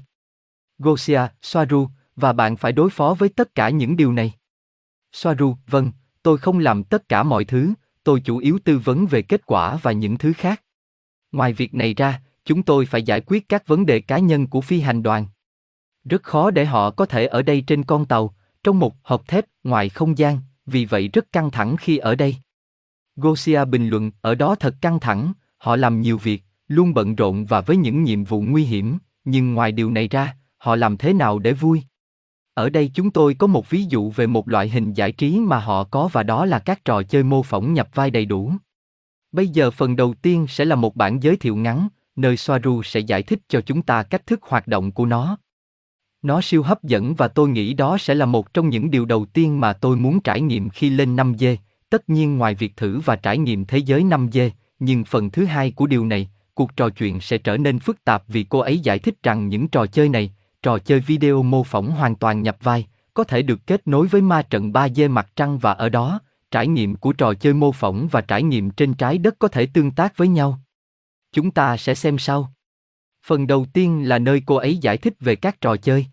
Gosia, 0.79 1.21
Soaru, 1.41 1.87
và 2.15 2.33
bạn 2.33 2.57
phải 2.57 2.71
đối 2.71 2.89
phó 2.89 3.13
với 3.13 3.29
tất 3.29 3.55
cả 3.55 3.69
những 3.69 3.97
điều 3.97 4.13
này. 4.13 4.33
Soaru, 5.11 5.55
vâng, 5.67 5.91
tôi 6.23 6.37
không 6.37 6.59
làm 6.59 6.83
tất 6.83 7.09
cả 7.09 7.23
mọi 7.23 7.45
thứ, 7.45 7.73
tôi 8.03 8.19
chủ 8.19 8.37
yếu 8.37 8.59
tư 8.63 8.79
vấn 8.79 9.05
về 9.05 9.21
kết 9.21 9.45
quả 9.45 9.77
và 9.81 9.91
những 9.91 10.17
thứ 10.17 10.33
khác. 10.33 10.63
Ngoài 11.31 11.53
việc 11.53 11.73
này 11.73 11.93
ra, 11.93 12.21
chúng 12.45 12.63
tôi 12.63 12.85
phải 12.85 13.03
giải 13.03 13.21
quyết 13.21 13.49
các 13.49 13.67
vấn 13.67 13.85
đề 13.85 13.99
cá 13.99 14.19
nhân 14.19 14.47
của 14.47 14.61
phi 14.61 14.79
hành 14.79 15.03
đoàn. 15.03 15.25
Rất 16.03 16.23
khó 16.23 16.51
để 16.51 16.65
họ 16.65 16.91
có 16.91 17.05
thể 17.05 17.25
ở 17.25 17.41
đây 17.41 17.61
trên 17.61 17.83
con 17.83 18.05
tàu, 18.05 18.35
trong 18.63 18.79
một 18.79 18.95
hộp 19.03 19.27
thép 19.27 19.45
ngoài 19.63 19.89
không 19.89 20.17
gian, 20.17 20.39
vì 20.65 20.85
vậy 20.85 21.07
rất 21.07 21.31
căng 21.31 21.51
thẳng 21.51 21.77
khi 21.77 21.97
ở 21.97 22.15
đây. 22.15 22.35
Gosia 23.15 23.65
bình 23.65 23.89
luận, 23.89 24.11
ở 24.21 24.35
đó 24.35 24.55
thật 24.55 24.75
căng 24.81 24.99
thẳng, 24.99 25.33
họ 25.57 25.75
làm 25.75 26.01
nhiều 26.01 26.17
việc, 26.17 26.43
luôn 26.67 26.93
bận 26.93 27.15
rộn 27.15 27.45
và 27.45 27.61
với 27.61 27.77
những 27.77 28.03
nhiệm 28.03 28.23
vụ 28.23 28.41
nguy 28.41 28.63
hiểm, 28.63 28.97
nhưng 29.25 29.53
ngoài 29.53 29.71
điều 29.71 29.91
này 29.91 30.07
ra, 30.07 30.35
họ 30.57 30.75
làm 30.75 30.97
thế 30.97 31.13
nào 31.13 31.39
để 31.39 31.53
vui? 31.53 31.83
Ở 32.57 32.69
đây 32.69 32.91
chúng 32.93 33.11
tôi 33.11 33.33
có 33.33 33.47
một 33.47 33.69
ví 33.69 33.85
dụ 33.89 34.11
về 34.11 34.27
một 34.27 34.49
loại 34.49 34.69
hình 34.69 34.93
giải 34.93 35.11
trí 35.11 35.39
mà 35.39 35.59
họ 35.59 35.83
có 35.83 36.09
và 36.11 36.23
đó 36.23 36.45
là 36.45 36.59
các 36.59 36.85
trò 36.85 37.03
chơi 37.03 37.23
mô 37.23 37.43
phỏng 37.43 37.73
nhập 37.73 37.89
vai 37.93 38.11
đầy 38.11 38.25
đủ. 38.25 38.53
Bây 39.31 39.47
giờ 39.47 39.71
phần 39.71 39.95
đầu 39.95 40.13
tiên 40.21 40.45
sẽ 40.49 40.65
là 40.65 40.75
một 40.75 40.95
bản 40.95 41.23
giới 41.23 41.35
thiệu 41.35 41.55
ngắn, 41.55 41.87
nơi 42.15 42.37
Soaru 42.37 42.83
sẽ 42.83 42.99
giải 42.99 43.23
thích 43.23 43.39
cho 43.47 43.61
chúng 43.61 43.81
ta 43.81 44.03
cách 44.03 44.27
thức 44.27 44.43
hoạt 44.43 44.67
động 44.67 44.91
của 44.91 45.05
nó. 45.05 45.37
Nó 46.21 46.41
siêu 46.41 46.63
hấp 46.63 46.83
dẫn 46.83 47.15
và 47.15 47.27
tôi 47.27 47.49
nghĩ 47.49 47.73
đó 47.73 47.97
sẽ 47.97 48.15
là 48.15 48.25
một 48.25 48.53
trong 48.53 48.69
những 48.69 48.91
điều 48.91 49.05
đầu 49.05 49.25
tiên 49.25 49.59
mà 49.59 49.73
tôi 49.73 49.97
muốn 49.97 50.19
trải 50.19 50.41
nghiệm 50.41 50.69
khi 50.69 50.89
lên 50.89 51.15
5G, 51.15 51.55
tất 51.89 52.09
nhiên 52.09 52.37
ngoài 52.37 52.55
việc 52.55 52.77
thử 52.77 52.99
và 52.99 53.15
trải 53.15 53.37
nghiệm 53.37 53.65
thế 53.65 53.77
giới 53.77 54.03
5G, 54.03 54.49
nhưng 54.79 55.03
phần 55.03 55.31
thứ 55.31 55.45
hai 55.45 55.71
của 55.71 55.87
điều 55.87 56.05
này, 56.05 56.29
cuộc 56.53 56.75
trò 56.75 56.89
chuyện 56.89 57.21
sẽ 57.21 57.37
trở 57.37 57.57
nên 57.57 57.79
phức 57.79 58.03
tạp 58.03 58.23
vì 58.27 58.43
cô 58.43 58.59
ấy 58.59 58.79
giải 58.79 58.99
thích 58.99 59.23
rằng 59.23 59.47
những 59.47 59.67
trò 59.67 59.85
chơi 59.85 60.09
này, 60.09 60.31
trò 60.67 60.79
chơi 60.79 60.99
video 60.99 61.43
mô 61.43 61.63
phỏng 61.63 61.91
hoàn 61.91 62.15
toàn 62.15 62.41
nhập 62.41 62.57
vai, 62.61 62.87
có 63.13 63.23
thể 63.23 63.41
được 63.41 63.67
kết 63.67 63.87
nối 63.87 64.07
với 64.07 64.21
ma 64.21 64.41
trận 64.41 64.71
3D 64.71 65.09
mặt 65.09 65.27
trăng 65.35 65.57
và 65.57 65.71
ở 65.71 65.89
đó, 65.89 66.19
trải 66.51 66.67
nghiệm 66.67 66.95
của 66.95 67.13
trò 67.13 67.33
chơi 67.33 67.53
mô 67.53 67.71
phỏng 67.71 68.07
và 68.11 68.21
trải 68.21 68.43
nghiệm 68.43 68.69
trên 68.69 68.93
trái 68.93 69.17
đất 69.17 69.35
có 69.39 69.47
thể 69.47 69.65
tương 69.65 69.91
tác 69.91 70.17
với 70.17 70.27
nhau. 70.27 70.59
Chúng 71.31 71.51
ta 71.51 71.77
sẽ 71.77 71.95
xem 71.95 72.17
sau. 72.17 72.53
Phần 73.25 73.47
đầu 73.47 73.65
tiên 73.73 74.09
là 74.09 74.19
nơi 74.19 74.41
cô 74.45 74.55
ấy 74.55 74.77
giải 74.77 74.97
thích 74.97 75.13
về 75.19 75.35
các 75.35 75.61
trò 75.61 75.75
chơi. 75.75 76.05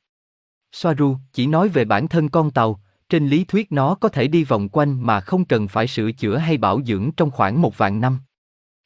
Soaru 0.73 1.17
chỉ 1.33 1.47
nói 1.47 1.69
về 1.69 1.85
bản 1.85 2.09
thân 2.09 2.29
con 2.29 2.51
tàu, 2.51 2.81
trên 3.09 3.29
lý 3.29 3.45
thuyết 3.45 3.73
nó 3.73 3.95
có 3.95 4.09
thể 4.09 4.27
đi 4.27 4.45
vòng 4.45 4.69
quanh 4.69 5.07
mà 5.07 5.21
không 5.21 5.45
cần 5.45 5.69
phải 5.69 5.87
sửa 5.87 6.13
chữa 6.13 6.37
hay 6.37 6.57
bảo 6.57 6.83
dưỡng 6.83 7.11
trong 7.17 7.31
khoảng 7.31 7.63
một 7.63 7.79
vạn 7.79 8.01
năm. 8.01 8.19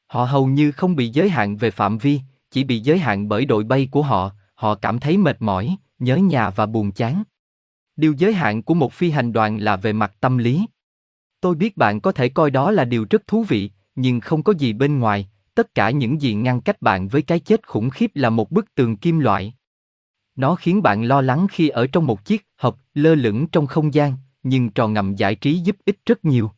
Họ 0.07 0.25
hầu 0.25 0.47
như 0.47 0.73
không 0.73 0.97
bị 0.97 1.09
giới 1.09 1.31
hạn 1.31 1.57
về 1.57 1.71
phạm 1.71 1.99
vi, 1.99 2.21
chỉ 2.51 2.65
bị 2.65 2.81
giới 2.81 2.99
hạn 2.99 3.29
bởi 3.29 3.45
đội 3.45 3.65
bay 3.65 3.89
của 3.91 4.03
họ, 4.03 4.33
họ 4.59 4.75
cảm 4.75 4.99
thấy 4.99 5.17
mệt 5.17 5.37
mỏi, 5.41 5.77
nhớ 5.99 6.17
nhà 6.17 6.51
và 6.51 6.67
buồn 6.67 6.93
chán. 6.93 7.23
Điều 7.97 8.13
giới 8.13 8.35
hạn 8.35 8.63
của 8.63 8.75
một 8.75 8.93
phi 8.93 9.11
hành 9.11 9.33
đoàn 9.33 9.59
là 9.59 9.77
về 9.77 9.93
mặt 9.93 10.13
tâm 10.21 10.39
lý. 10.39 10.67
Tôi 11.41 11.55
biết 11.55 11.77
bạn 11.77 12.01
có 12.01 12.13
thể 12.13 12.29
coi 12.29 12.51
đó 12.51 12.71
là 12.71 12.85
điều 12.85 13.07
rất 13.11 13.27
thú 13.27 13.45
vị, 13.49 13.71
nhưng 13.95 14.21
không 14.21 14.43
có 14.43 14.53
gì 14.59 14.73
bên 14.73 14.99
ngoài, 14.99 15.29
tất 15.55 15.75
cả 15.75 15.91
những 15.91 16.21
gì 16.23 16.35
ngăn 16.35 16.61
cách 16.61 16.83
bạn 16.83 17.09
với 17.09 17.23
cái 17.23 17.39
chết 17.39 17.67
khủng 17.69 17.91
khiếp 17.91 18.11
là 18.15 18.31
một 18.31 18.51
bức 18.51 18.75
tường 18.75 18.97
kim 18.97 19.19
loại. 19.19 19.55
Nó 20.37 20.55
khiến 20.55 20.83
bạn 20.83 21.03
lo 21.03 21.21
lắng 21.21 21.47
khi 21.51 21.69
ở 21.69 21.87
trong 21.87 22.07
một 22.07 22.25
chiếc 22.25 22.47
hộp 22.57 22.79
lơ 22.95 23.15
lửng 23.15 23.47
trong 23.47 23.67
không 23.67 23.95
gian, 23.95 24.15
nhưng 24.43 24.71
trò 24.71 24.89
ngầm 24.89 25.15
giải 25.15 25.35
trí 25.35 25.59
giúp 25.59 25.77
ích 25.85 25.99
rất 26.07 26.25
nhiều. 26.25 26.51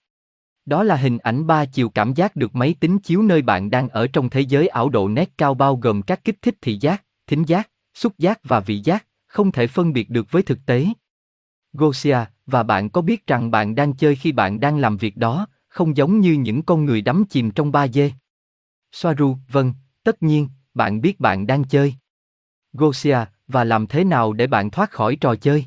Đó 0.67 0.83
là 0.83 0.97
hình 0.97 1.19
ảnh 1.19 1.47
ba 1.47 1.65
chiều 1.65 1.89
cảm 1.89 2.15
giác 2.15 2.37
được 2.37 2.55
máy 2.55 2.75
tính 2.81 2.99
chiếu 2.99 3.23
nơi 3.23 3.43
bạn 3.43 3.71
đang 3.71 3.89
ở 3.89 4.07
trong 4.07 4.31
thế 4.31 4.41
giới 4.41 4.69
ảo 4.69 4.89
độ 4.89 5.09
nét 5.09 5.31
cao 5.39 5.55
bao 5.55 5.77
gồm 5.77 6.03
các 6.03 6.25
kích 6.25 6.43
thích 6.43 6.55
thị 6.61 6.79
giác, 6.81 7.05
thính 7.27 7.45
giác, 7.45 7.70
xúc 7.95 8.13
giác 8.19 8.41
và 8.45 8.61
vị 8.61 8.81
giác, 8.85 9.07
không 9.27 9.53
thể 9.53 9.67
phân 9.67 9.93
biệt 9.93 10.11
được 10.11 10.31
với 10.31 10.43
thực 10.43 10.59
tế. 10.67 10.87
Gosia, 11.73 12.19
và 12.47 12.63
bạn 12.63 12.91
có 12.91 13.01
biết 13.03 13.27
rằng 13.27 13.51
bạn 13.51 13.75
đang 13.75 13.93
chơi 13.93 14.17
khi 14.17 14.33
bạn 14.33 14.61
đang 14.61 14.79
làm 14.79 14.97
việc 14.97 15.17
đó, 15.17 15.47
không 15.69 15.97
giống 15.97 16.21
như 16.21 16.33
những 16.33 16.63
con 16.63 16.85
người 16.85 17.03
đắm 17.03 17.25
chìm 17.31 17.51
trong 17.51 17.73
ba 17.73 17.89
dê. 17.89 18.13
Soaru, 18.93 19.37
vâng, 19.49 19.75
tất 20.05 20.23
nhiên, 20.23 20.49
bạn 20.75 21.01
biết 21.01 21.21
bạn 21.21 21.47
đang 21.47 21.65
chơi. 21.65 21.95
Gosia, 22.73 23.19
và 23.49 23.65
làm 23.65 23.87
thế 23.87 24.05
nào 24.05 24.33
để 24.33 24.47
bạn 24.47 24.71
thoát 24.71 24.91
khỏi 24.91 25.17
trò 25.17 25.35
chơi? 25.35 25.65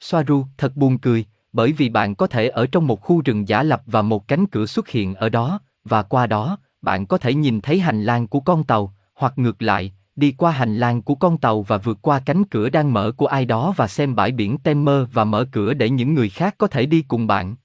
Soaru, 0.00 0.46
thật 0.58 0.76
buồn 0.76 0.98
cười, 0.98 1.24
bởi 1.52 1.72
vì 1.72 1.88
bạn 1.88 2.14
có 2.14 2.26
thể 2.26 2.48
ở 2.48 2.66
trong 2.66 2.86
một 2.86 3.00
khu 3.00 3.22
rừng 3.24 3.48
giả 3.48 3.62
lập 3.62 3.82
và 3.86 4.02
một 4.02 4.28
cánh 4.28 4.46
cửa 4.46 4.66
xuất 4.66 4.88
hiện 4.88 5.14
ở 5.14 5.28
đó, 5.28 5.60
và 5.84 6.02
qua 6.02 6.26
đó, 6.26 6.58
bạn 6.82 7.06
có 7.06 7.18
thể 7.18 7.34
nhìn 7.34 7.60
thấy 7.60 7.80
hành 7.80 8.02
lang 8.02 8.26
của 8.26 8.40
con 8.40 8.64
tàu, 8.64 8.94
hoặc 9.14 9.38
ngược 9.38 9.62
lại, 9.62 9.92
đi 10.16 10.34
qua 10.38 10.52
hành 10.52 10.76
lang 10.76 11.02
của 11.02 11.14
con 11.14 11.38
tàu 11.38 11.62
và 11.62 11.78
vượt 11.78 11.98
qua 12.02 12.20
cánh 12.26 12.44
cửa 12.44 12.68
đang 12.68 12.92
mở 12.92 13.12
của 13.16 13.26
ai 13.26 13.44
đó 13.44 13.74
và 13.76 13.88
xem 13.88 14.14
bãi 14.14 14.32
biển 14.32 14.58
Temer 14.58 15.02
và 15.12 15.24
mở 15.24 15.48
cửa 15.52 15.74
để 15.74 15.90
những 15.90 16.14
người 16.14 16.28
khác 16.28 16.54
có 16.58 16.66
thể 16.66 16.86
đi 16.86 17.04
cùng 17.08 17.26
bạn. 17.26 17.56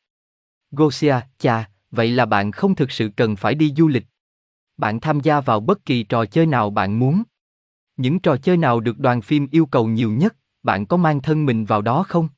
Gosia, 0.71 1.15
chà, 1.37 1.69
vậy 1.91 2.11
là 2.11 2.25
bạn 2.25 2.51
không 2.51 2.75
thực 2.75 2.91
sự 2.91 3.09
cần 3.15 3.35
phải 3.35 3.55
đi 3.55 3.73
du 3.77 3.87
lịch. 3.87 4.05
Bạn 4.77 4.99
tham 4.99 5.19
gia 5.19 5.41
vào 5.41 5.59
bất 5.59 5.85
kỳ 5.85 6.03
trò 6.03 6.25
chơi 6.25 6.45
nào 6.45 6.69
bạn 6.69 6.99
muốn. 6.99 7.23
Những 7.97 8.19
trò 8.19 8.37
chơi 8.37 8.57
nào 8.57 8.79
được 8.79 8.99
đoàn 8.99 9.21
phim 9.21 9.47
yêu 9.51 9.65
cầu 9.65 9.87
nhiều 9.87 10.11
nhất, 10.11 10.35
bạn 10.63 10.85
có 10.85 10.97
mang 10.97 11.21
thân 11.21 11.45
mình 11.45 11.65
vào 11.65 11.81
đó 11.81 12.03
không? 12.03 12.29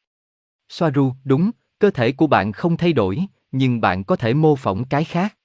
Soaru, 0.70 1.14
đúng, 1.24 1.52
cơ 1.80 1.90
thể 1.90 2.12
của 2.12 2.28
bạn 2.28 2.52
không 2.52 2.78
thay 2.78 2.94
đổi, 2.94 3.26
nhưng 3.52 3.82
bạn 3.82 4.04
có 4.04 4.16
thể 4.16 4.34
mô 4.34 4.56
phỏng 4.56 4.86
cái 4.86 5.04
khác. 5.04 5.38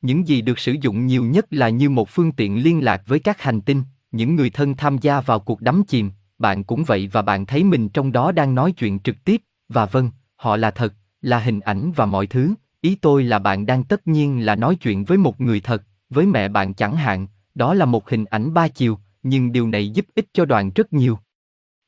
Những 0.00 0.28
gì 0.28 0.40
được 0.40 0.58
sử 0.58 0.72
dụng 0.72 1.06
nhiều 1.06 1.24
nhất 1.24 1.46
là 1.50 1.68
như 1.68 1.90
một 1.90 2.08
phương 2.08 2.32
tiện 2.32 2.62
liên 2.62 2.84
lạc 2.84 3.02
với 3.06 3.18
các 3.18 3.42
hành 3.42 3.60
tinh, 3.60 3.82
những 4.10 4.36
người 4.36 4.50
thân 4.50 4.74
tham 4.74 4.98
gia 4.98 5.20
vào 5.20 5.40
cuộc 5.40 5.60
đắm 5.60 5.82
chìm, 5.88 6.10
bạn 6.38 6.64
cũng 6.64 6.84
vậy 6.84 7.08
và 7.12 7.22
bạn 7.22 7.46
thấy 7.46 7.64
mình 7.64 7.88
trong 7.88 8.12
đó 8.12 8.32
đang 8.32 8.54
nói 8.54 8.72
chuyện 8.72 8.98
trực 8.98 9.24
tiếp, 9.24 9.42
và 9.68 9.86
vâng, 9.86 10.10
họ 10.36 10.56
là 10.56 10.70
thật, 10.70 10.94
là 11.22 11.38
hình 11.38 11.60
ảnh 11.60 11.92
và 11.96 12.06
mọi 12.06 12.26
thứ, 12.26 12.54
ý 12.80 12.94
tôi 12.94 13.24
là 13.24 13.38
bạn 13.38 13.66
đang 13.66 13.84
tất 13.84 14.06
nhiên 14.06 14.46
là 14.46 14.56
nói 14.56 14.76
chuyện 14.76 15.04
với 15.04 15.18
một 15.18 15.40
người 15.40 15.60
thật, 15.60 15.82
với 16.10 16.26
mẹ 16.26 16.48
bạn 16.48 16.74
chẳng 16.74 16.96
hạn, 16.96 17.26
đó 17.54 17.74
là 17.74 17.84
một 17.84 18.10
hình 18.10 18.24
ảnh 18.24 18.54
ba 18.54 18.68
chiều, 18.68 18.98
nhưng 19.22 19.52
điều 19.52 19.68
này 19.68 19.88
giúp 19.88 20.06
ích 20.14 20.26
cho 20.32 20.44
đoàn 20.44 20.70
rất 20.74 20.92
nhiều. 20.92 21.18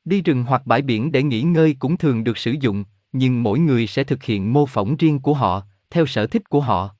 Đi 0.05 0.21
rừng 0.21 0.43
hoặc 0.43 0.61
bãi 0.65 0.81
biển 0.81 1.11
để 1.11 1.23
nghỉ 1.23 1.41
ngơi 1.41 1.75
cũng 1.79 1.97
thường 1.97 2.23
được 2.23 2.37
sử 2.37 2.51
dụng, 2.51 2.83
nhưng 3.11 3.43
mỗi 3.43 3.59
người 3.59 3.87
sẽ 3.87 4.03
thực 4.03 4.23
hiện 4.23 4.53
mô 4.53 4.65
phỏng 4.65 4.95
riêng 4.95 5.19
của 5.19 5.33
họ, 5.33 5.63
theo 5.89 6.05
sở 6.05 6.27
thích 6.27 6.49
của 6.49 6.61
họ. 6.61 6.95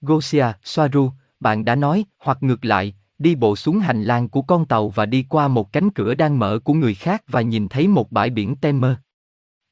Gosia, 0.00 0.46
Soaru, 0.64 1.10
bạn 1.40 1.64
đã 1.64 1.74
nói, 1.74 2.04
hoặc 2.18 2.42
ngược 2.42 2.64
lại, 2.64 2.94
đi 3.22 3.34
bộ 3.34 3.56
xuống 3.56 3.78
hành 3.78 4.04
lang 4.04 4.28
của 4.28 4.42
con 4.42 4.64
tàu 4.64 4.88
và 4.88 5.06
đi 5.06 5.26
qua 5.28 5.48
một 5.48 5.72
cánh 5.72 5.90
cửa 5.90 6.14
đang 6.14 6.38
mở 6.38 6.58
của 6.64 6.74
người 6.74 6.94
khác 6.94 7.22
và 7.28 7.40
nhìn 7.40 7.68
thấy 7.68 7.88
một 7.88 8.12
bãi 8.12 8.30
biển 8.30 8.56
Temer. 8.56 8.92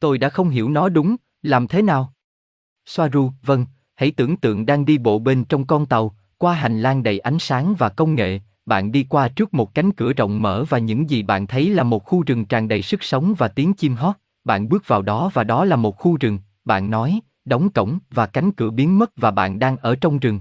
Tôi 0.00 0.18
đã 0.18 0.28
không 0.28 0.48
hiểu 0.48 0.68
nó 0.68 0.88
đúng, 0.88 1.16
làm 1.42 1.68
thế 1.68 1.82
nào? 1.82 2.12
Soaru, 2.86 3.32
vâng, 3.42 3.66
hãy 3.94 4.10
tưởng 4.10 4.36
tượng 4.36 4.66
đang 4.66 4.84
đi 4.84 4.98
bộ 4.98 5.18
bên 5.18 5.44
trong 5.44 5.66
con 5.66 5.86
tàu, 5.86 6.14
qua 6.38 6.54
hành 6.54 6.82
lang 6.82 7.02
đầy 7.02 7.18
ánh 7.18 7.38
sáng 7.38 7.74
và 7.78 7.88
công 7.88 8.14
nghệ, 8.14 8.40
bạn 8.66 8.92
đi 8.92 9.06
qua 9.08 9.28
trước 9.28 9.54
một 9.54 9.74
cánh 9.74 9.92
cửa 9.92 10.12
rộng 10.12 10.42
mở 10.42 10.64
và 10.68 10.78
những 10.78 11.10
gì 11.10 11.22
bạn 11.22 11.46
thấy 11.46 11.70
là 11.70 11.82
một 11.82 12.04
khu 12.04 12.22
rừng 12.26 12.44
tràn 12.44 12.68
đầy 12.68 12.82
sức 12.82 13.02
sống 13.02 13.34
và 13.38 13.48
tiếng 13.48 13.74
chim 13.74 13.94
hót. 13.94 14.16
Bạn 14.44 14.68
bước 14.68 14.82
vào 14.86 15.02
đó 15.02 15.30
và 15.34 15.44
đó 15.44 15.64
là 15.64 15.76
một 15.76 15.98
khu 15.98 16.16
rừng, 16.20 16.38
bạn 16.64 16.90
nói, 16.90 17.20
đóng 17.44 17.70
cổng 17.70 17.98
và 18.10 18.26
cánh 18.26 18.52
cửa 18.52 18.70
biến 18.70 18.98
mất 18.98 19.10
và 19.16 19.30
bạn 19.30 19.58
đang 19.58 19.76
ở 19.76 19.96
trong 20.00 20.18
rừng. 20.18 20.40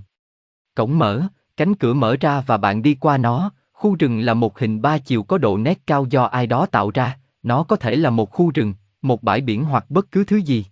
Cổng 0.75 0.99
mở, 0.99 1.27
cánh 1.59 1.75
cửa 1.75 1.93
mở 1.93 2.17
ra 2.21 2.41
và 2.41 2.57
bạn 2.57 2.81
đi 2.81 2.95
qua 2.95 3.17
nó, 3.17 3.51
khu 3.71 3.95
rừng 3.95 4.19
là 4.19 4.33
một 4.33 4.59
hình 4.59 4.81
ba 4.81 4.97
chiều 4.97 5.23
có 5.23 5.37
độ 5.37 5.57
nét 5.57 5.81
cao 5.87 6.05
do 6.09 6.23
ai 6.23 6.47
đó 6.47 6.65
tạo 6.65 6.91
ra, 6.91 7.19
nó 7.43 7.63
có 7.63 7.75
thể 7.75 7.95
là 7.95 8.09
một 8.09 8.31
khu 8.31 8.51
rừng, 8.51 8.73
một 9.01 9.23
bãi 9.23 9.41
biển 9.41 9.63
hoặc 9.63 9.85
bất 9.89 10.11
cứ 10.11 10.23
thứ 10.23 10.37
gì. 10.37 10.65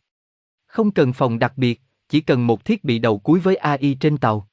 Không 0.67 0.91
cần 0.91 1.13
phòng 1.13 1.39
đặc 1.39 1.53
biệt, 1.57 1.81
chỉ 2.09 2.21
cần 2.21 2.47
một 2.47 2.65
thiết 2.65 2.83
bị 2.83 2.99
đầu 2.99 3.19
cuối 3.19 3.39
với 3.39 3.55
AI 3.55 3.97
trên 3.99 4.17
tàu. 4.17 4.47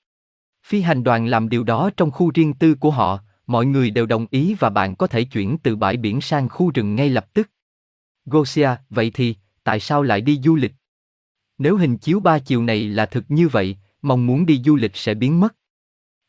Phi 0.66 0.80
hành 0.80 1.04
đoàn 1.04 1.26
làm 1.26 1.48
điều 1.48 1.64
đó 1.64 1.90
trong 1.96 2.10
khu 2.10 2.30
riêng 2.34 2.54
tư 2.54 2.74
của 2.74 2.90
họ, 2.90 3.18
mọi 3.46 3.66
người 3.66 3.90
đều 3.90 4.06
đồng 4.06 4.26
ý 4.30 4.54
và 4.58 4.70
bạn 4.70 4.96
có 4.96 5.06
thể 5.06 5.24
chuyển 5.24 5.58
từ 5.58 5.76
bãi 5.76 5.96
biển 5.96 6.20
sang 6.20 6.48
khu 6.48 6.70
rừng 6.70 6.94
ngay 6.94 7.10
lập 7.10 7.26
tức. 7.34 7.50
Gosia, 8.26 8.70
vậy 8.90 9.10
thì, 9.14 9.36
tại 9.64 9.80
sao 9.80 10.02
lại 10.02 10.20
đi 10.20 10.40
du 10.44 10.56
lịch? 10.56 10.72
Nếu 11.58 11.76
hình 11.76 11.98
chiếu 11.98 12.20
ba 12.20 12.38
chiều 12.38 12.62
này 12.62 12.84
là 12.84 13.06
thực 13.06 13.24
như 13.28 13.48
vậy, 13.48 13.76
mong 14.02 14.26
muốn 14.26 14.46
đi 14.46 14.62
du 14.64 14.76
lịch 14.76 14.96
sẽ 14.96 15.14
biến 15.14 15.40
mất. 15.40 15.54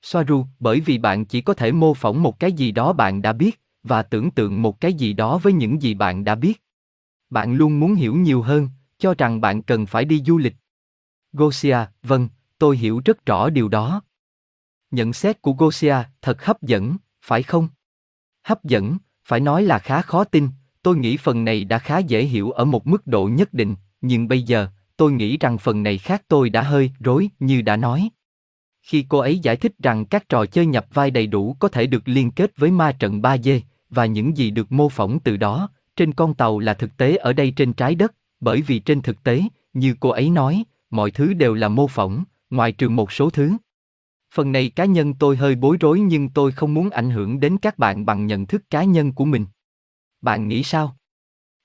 Soaru, 0.06 0.46
bởi 0.60 0.80
vì 0.80 0.98
bạn 0.98 1.26
chỉ 1.26 1.42
có 1.42 1.54
thể 1.54 1.72
mô 1.72 1.94
phỏng 1.94 2.24
một 2.24 2.40
cái 2.40 2.52
gì 2.52 2.72
đó 2.72 2.94
bạn 2.94 3.22
đã 3.22 3.34
biết, 3.34 3.62
và 3.84 4.04
tưởng 4.04 4.32
tượng 4.32 4.62
một 4.62 4.82
cái 4.82 4.94
gì 4.94 5.14
đó 5.14 5.38
với 5.38 5.54
những 5.54 5.82
gì 5.82 5.94
bạn 5.94 6.24
đã 6.24 6.36
biết. 6.36 6.64
Bạn 7.30 7.56
luôn 7.56 7.80
muốn 7.80 7.96
hiểu 7.96 8.16
nhiều 8.16 8.42
hơn, 8.42 8.70
cho 8.98 9.14
rằng 9.18 9.42
bạn 9.42 9.62
cần 9.62 9.86
phải 9.86 10.06
đi 10.06 10.24
du 10.26 10.38
lịch. 10.38 10.56
Gosia, 11.34 11.78
vâng, 12.04 12.30
tôi 12.58 12.78
hiểu 12.78 13.02
rất 13.06 13.26
rõ 13.26 13.50
điều 13.50 13.68
đó. 13.68 14.02
Nhận 14.92 15.14
xét 15.14 15.42
của 15.42 15.54
Gosia 15.54 15.96
thật 16.22 16.46
hấp 16.46 16.62
dẫn, 16.62 16.98
phải 17.22 17.44
không? 17.44 17.68
Hấp 18.44 18.64
dẫn, 18.64 18.98
phải 19.24 19.40
nói 19.40 19.64
là 19.64 19.80
khá 19.80 20.02
khó 20.02 20.24
tin, 20.24 20.50
tôi 20.84 20.98
nghĩ 20.98 21.18
phần 21.18 21.46
này 21.46 21.64
đã 21.64 21.80
khá 21.80 21.98
dễ 21.98 22.24
hiểu 22.24 22.52
ở 22.52 22.66
một 22.66 22.88
mức 22.88 23.08
độ 23.08 23.28
nhất 23.28 23.54
định, 23.54 23.76
nhưng 24.02 24.28
bây 24.28 24.42
giờ, 24.42 24.68
tôi 24.98 25.12
nghĩ 25.12 25.38
rằng 25.38 25.58
phần 25.58 25.84
này 25.84 25.98
khác 25.98 26.24
tôi 26.28 26.50
đã 26.50 26.62
hơi 26.62 26.92
rối 27.00 27.30
như 27.40 27.62
đã 27.62 27.78
nói. 27.78 28.10
Khi 28.86 29.06
cô 29.10 29.18
ấy 29.18 29.40
giải 29.40 29.56
thích 29.56 29.74
rằng 29.80 30.06
các 30.06 30.30
trò 30.30 30.46
chơi 30.46 30.66
nhập 30.66 30.86
vai 30.94 31.12
đầy 31.12 31.28
đủ 31.28 31.56
có 31.60 31.68
thể 31.68 31.88
được 31.88 32.08
liên 32.08 32.32
kết 32.32 32.58
với 32.58 32.72
ma 32.72 32.92
trận 32.92 33.22
3D, 33.22 33.60
và 33.90 34.06
những 34.06 34.38
gì 34.38 34.52
được 34.52 34.72
mô 34.72 34.90
phỏng 34.90 35.20
từ 35.20 35.38
đó, 35.38 35.70
trên 35.96 36.14
con 36.14 36.34
tàu 36.34 36.60
là 36.60 36.74
thực 36.74 36.98
tế 36.98 37.16
ở 37.16 37.34
đây 37.34 37.52
trên 37.52 37.74
trái 37.74 37.96
đất, 37.96 38.16
bởi 38.40 38.62
vì 38.62 38.80
trên 38.80 39.02
thực 39.02 39.24
tế, 39.24 39.44
như 39.74 39.96
cô 40.00 40.10
ấy 40.10 40.30
nói, 40.30 40.64
mọi 40.90 41.12
thứ 41.12 41.34
đều 41.34 41.54
là 41.54 41.68
mô 41.68 41.88
phỏng, 41.88 42.24
ngoài 42.50 42.72
trừ 42.72 42.90
một 42.90 43.12
số 43.12 43.30
thứ. 43.30 43.52
Phần 44.34 44.52
này 44.52 44.70
cá 44.70 44.86
nhân 44.86 45.14
tôi 45.14 45.36
hơi 45.36 45.56
bối 45.56 45.78
rối 45.80 46.00
nhưng 46.00 46.30
tôi 46.30 46.52
không 46.52 46.74
muốn 46.74 46.90
ảnh 46.90 47.10
hưởng 47.10 47.40
đến 47.40 47.58
các 47.58 47.78
bạn 47.78 48.06
bằng 48.06 48.28
nhận 48.28 48.46
thức 48.46 48.70
cá 48.70 48.84
nhân 48.84 49.14
của 49.14 49.26
mình. 49.26 49.46
Bạn 50.22 50.48
nghĩ 50.48 50.64
sao? 50.64 50.98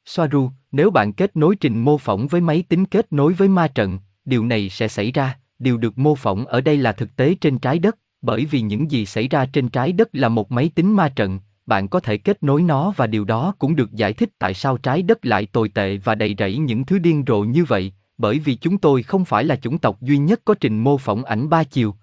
Soaru, 0.05 0.51
nếu 0.73 0.91
bạn 0.91 1.13
kết 1.13 1.37
nối 1.37 1.57
trình 1.57 1.85
mô 1.85 1.99
phỏng 1.99 2.27
với 2.27 2.41
máy 2.41 2.65
tính 2.69 2.85
kết 2.85 3.13
nối 3.13 3.33
với 3.33 3.49
ma 3.49 3.69
trận, 3.69 3.99
điều 4.25 4.45
này 4.45 4.69
sẽ 4.69 4.89
xảy 4.89 5.13
ra, 5.13 5.39
điều 5.61 5.77
được 5.77 5.99
mô 5.99 6.15
phỏng 6.15 6.47
ở 6.47 6.61
đây 6.61 6.77
là 6.77 6.93
thực 6.93 7.17
tế 7.17 7.35
trên 7.41 7.59
trái 7.59 7.79
đất, 7.79 7.97
bởi 8.23 8.45
vì 8.45 8.61
những 8.61 8.91
gì 8.91 9.07
xảy 9.07 9.29
ra 9.29 9.47
trên 9.47 9.69
trái 9.69 9.93
đất 9.93 10.09
là 10.13 10.29
một 10.29 10.53
máy 10.53 10.71
tính 10.75 10.97
ma 10.97 11.09
trận, 11.09 11.41
bạn 11.67 11.89
có 11.89 12.01
thể 12.01 12.17
kết 12.17 12.43
nối 12.43 12.63
nó 12.63 12.93
và 12.97 13.07
điều 13.07 13.25
đó 13.25 13.55
cũng 13.59 13.77
được 13.77 13.93
giải 13.93 14.13
thích 14.13 14.31
tại 14.39 14.55
sao 14.55 14.77
trái 14.77 15.03
đất 15.03 15.27
lại 15.27 15.47
tồi 15.47 15.69
tệ 15.69 15.97
và 15.97 16.15
đầy 16.15 16.35
rẫy 16.39 16.59
những 16.59 16.85
thứ 16.85 16.99
điên 16.99 17.25
rồ 17.27 17.41
như 17.41 17.65
vậy, 17.65 17.93
bởi 18.19 18.39
vì 18.39 18.55
chúng 18.55 18.79
tôi 18.79 19.03
không 19.03 19.25
phải 19.25 19.45
là 19.45 19.57
chủng 19.57 19.79
tộc 19.79 20.01
duy 20.01 20.19
nhất 20.19 20.41
có 20.45 20.55
trình 20.61 20.79
mô 20.79 20.99
phỏng 20.99 21.25
ảnh 21.25 21.49
ba 21.49 21.65
chiều. 21.65 21.95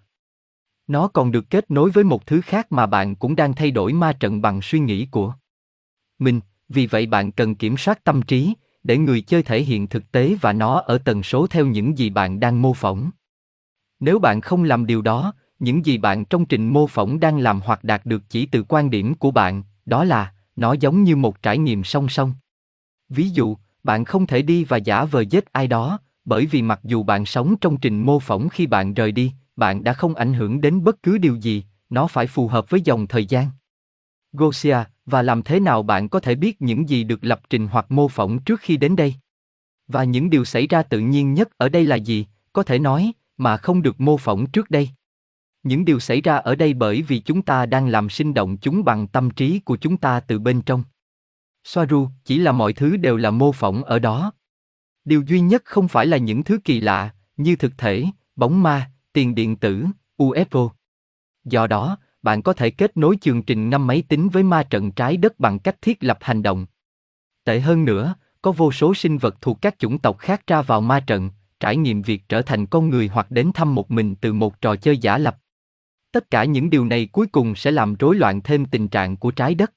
Nó 0.88 1.08
còn 1.08 1.32
được 1.32 1.50
kết 1.50 1.72
nối 1.72 1.90
với 1.90 2.04
một 2.04 2.26
thứ 2.26 2.42
khác 2.42 2.72
mà 2.72 2.86
bạn 2.86 3.16
cũng 3.16 3.36
đang 3.36 3.54
thay 3.54 3.72
đổi 3.72 3.94
ma 3.94 4.14
trận 4.14 4.42
bằng 4.42 4.62
suy 4.62 4.80
nghĩ 4.80 5.08
của 5.12 5.34
mình, 6.20 6.40
vì 6.70 6.88
vậy 6.88 7.06
bạn 7.06 7.32
cần 7.32 7.56
kiểm 7.56 7.78
soát 7.78 8.04
tâm 8.04 8.22
trí, 8.22 8.54
để 8.84 8.98
người 8.98 9.22
chơi 9.22 9.44
thể 9.44 9.62
hiện 9.62 9.88
thực 9.88 10.12
tế 10.12 10.36
và 10.42 10.54
nó 10.54 10.80
ở 10.80 10.98
tần 10.98 11.24
số 11.24 11.48
theo 11.48 11.66
những 11.66 11.98
gì 11.98 12.10
bạn 12.10 12.40
đang 12.40 12.62
mô 12.62 12.74
phỏng. 12.74 13.10
Nếu 14.00 14.20
bạn 14.20 14.42
không 14.42 14.64
làm 14.64 14.86
điều 14.86 15.02
đó, 15.02 15.34
những 15.60 15.86
gì 15.86 15.98
bạn 15.98 16.26
trong 16.26 16.46
trình 16.46 16.70
mô 16.70 16.88
phỏng 16.88 17.20
đang 17.20 17.38
làm 17.38 17.62
hoặc 17.64 17.84
đạt 17.84 18.06
được 18.06 18.24
chỉ 18.30 18.46
từ 18.46 18.64
quan 18.64 18.90
điểm 18.90 19.16
của 19.16 19.32
bạn, 19.32 19.64
đó 19.86 20.04
là, 20.04 20.34
nó 20.56 20.74
giống 20.74 21.04
như 21.04 21.16
một 21.16 21.42
trải 21.42 21.58
nghiệm 21.58 21.84
song 21.84 22.10
song. 22.10 22.34
Ví 23.10 23.30
dụ, 23.30 23.58
bạn 23.84 24.06
không 24.06 24.28
thể 24.28 24.42
đi 24.42 24.64
và 24.64 24.78
giả 24.78 25.06
vờ 25.06 25.22
giết 25.22 25.54
ai 25.54 25.68
đó, 25.68 26.00
bởi 26.26 26.46
vì 26.46 26.62
mặc 26.62 26.80
dù 26.84 27.04
bạn 27.04 27.26
sống 27.26 27.56
trong 27.62 27.78
trình 27.78 28.02
mô 28.02 28.20
phỏng 28.20 28.50
khi 28.50 28.68
bạn 28.68 28.94
rời 28.94 29.12
đi, 29.12 29.32
bạn 29.56 29.84
đã 29.84 29.94
không 29.94 30.16
ảnh 30.16 30.34
hưởng 30.34 30.62
đến 30.62 30.84
bất 30.84 31.04
cứ 31.04 31.18
điều 31.18 31.36
gì, 31.36 31.64
nó 31.90 32.08
phải 32.08 32.28
phù 32.28 32.48
hợp 32.48 32.70
với 32.70 32.82
dòng 32.82 33.08
thời 33.08 33.26
gian. 33.26 33.48
Gosia, 34.34 34.78
và 35.06 35.22
làm 35.22 35.44
thế 35.44 35.60
nào 35.60 35.84
bạn 35.84 36.10
có 36.10 36.20
thể 36.20 36.36
biết 36.36 36.62
những 36.62 36.90
gì 36.90 37.04
được 37.04 37.20
lập 37.22 37.42
trình 37.50 37.68
hoặc 37.68 37.92
mô 37.92 38.08
phỏng 38.08 38.40
trước 38.40 38.60
khi 38.60 38.78
đến 38.78 38.96
đây? 38.96 39.16
Và 39.88 40.04
những 40.04 40.30
điều 40.30 40.46
xảy 40.46 40.68
ra 40.68 40.84
tự 40.84 41.00
nhiên 41.00 41.34
nhất 41.34 41.50
ở 41.58 41.70
đây 41.70 41.86
là 41.86 41.96
gì, 41.96 42.26
có 42.54 42.64
thể 42.64 42.80
nói, 42.80 43.12
mà 43.38 43.58
không 43.58 43.82
được 43.82 44.02
mô 44.02 44.18
phỏng 44.18 44.46
trước 44.52 44.70
đây? 44.70 44.90
Những 45.64 45.86
điều 45.86 46.00
xảy 46.00 46.22
ra 46.22 46.36
ở 46.36 46.56
đây 46.56 46.74
bởi 46.74 47.02
vì 47.02 47.20
chúng 47.20 47.42
ta 47.42 47.66
đang 47.66 47.88
làm 47.88 48.10
sinh 48.10 48.34
động 48.34 48.58
chúng 48.58 48.84
bằng 48.84 49.08
tâm 49.08 49.30
trí 49.30 49.60
của 49.60 49.78
chúng 49.78 49.98
ta 49.98 50.20
từ 50.20 50.40
bên 50.40 50.62
trong. 50.62 50.84
Soaru, 51.64 52.10
chỉ 52.24 52.38
là 52.40 52.52
mọi 52.52 52.74
thứ 52.74 52.98
đều 52.98 53.18
là 53.18 53.32
mô 53.32 53.52
phỏng 53.52 53.84
ở 53.84 54.00
đó. 54.00 54.32
Điều 55.06 55.22
duy 55.22 55.40
nhất 55.40 55.62
không 55.66 55.88
phải 55.88 56.06
là 56.06 56.18
những 56.18 56.44
thứ 56.44 56.60
kỳ 56.64 56.80
lạ, 56.80 57.14
như 57.38 57.56
thực 57.56 57.78
thể, 57.78 58.06
bóng 58.36 58.64
ma, 58.64 58.92
tiền 59.14 59.36
điện 59.36 59.56
tử, 59.56 59.86
UFO. 60.18 60.70
Do 61.44 61.68
đó, 61.68 61.98
bạn 62.22 62.42
có 62.42 62.54
thể 62.54 62.70
kết 62.70 62.98
nối 62.98 63.18
chương 63.22 63.44
trình 63.44 63.70
năm 63.70 63.88
máy 63.88 64.04
tính 64.08 64.30
với 64.30 64.44
ma 64.44 64.64
trận 64.64 64.92
trái 64.92 65.18
đất 65.18 65.40
bằng 65.40 65.60
cách 65.60 65.82
thiết 65.82 66.04
lập 66.04 66.18
hành 66.22 66.44
động. 66.44 66.66
Tệ 67.44 67.60
hơn 67.60 67.86
nữa, 67.86 68.16
có 68.42 68.52
vô 68.52 68.72
số 68.72 68.94
sinh 68.94 69.18
vật 69.18 69.42
thuộc 69.42 69.62
các 69.62 69.80
chủng 69.80 70.00
tộc 70.00 70.18
khác 70.18 70.48
ra 70.48 70.62
vào 70.62 70.82
ma 70.82 71.00
trận, 71.00 71.30
trải 71.60 71.78
nghiệm 71.78 72.02
việc 72.02 72.30
trở 72.30 72.42
thành 72.42 72.66
con 72.66 72.90
người 72.90 73.08
hoặc 73.08 73.32
đến 73.32 73.52
thăm 73.54 73.76
một 73.76 73.92
mình 73.92 74.16
từ 74.16 74.34
một 74.34 74.62
trò 74.62 74.76
chơi 74.76 74.98
giả 74.98 75.18
lập. 75.18 75.38
Tất 76.12 76.32
cả 76.32 76.44
những 76.46 76.70
điều 76.70 76.86
này 76.86 77.06
cuối 77.12 77.28
cùng 77.28 77.56
sẽ 77.56 77.72
làm 77.72 77.96
rối 77.96 78.16
loạn 78.16 78.42
thêm 78.42 78.66
tình 78.66 78.88
trạng 78.88 79.18
của 79.18 79.32
trái 79.32 79.56
đất. 79.56 79.74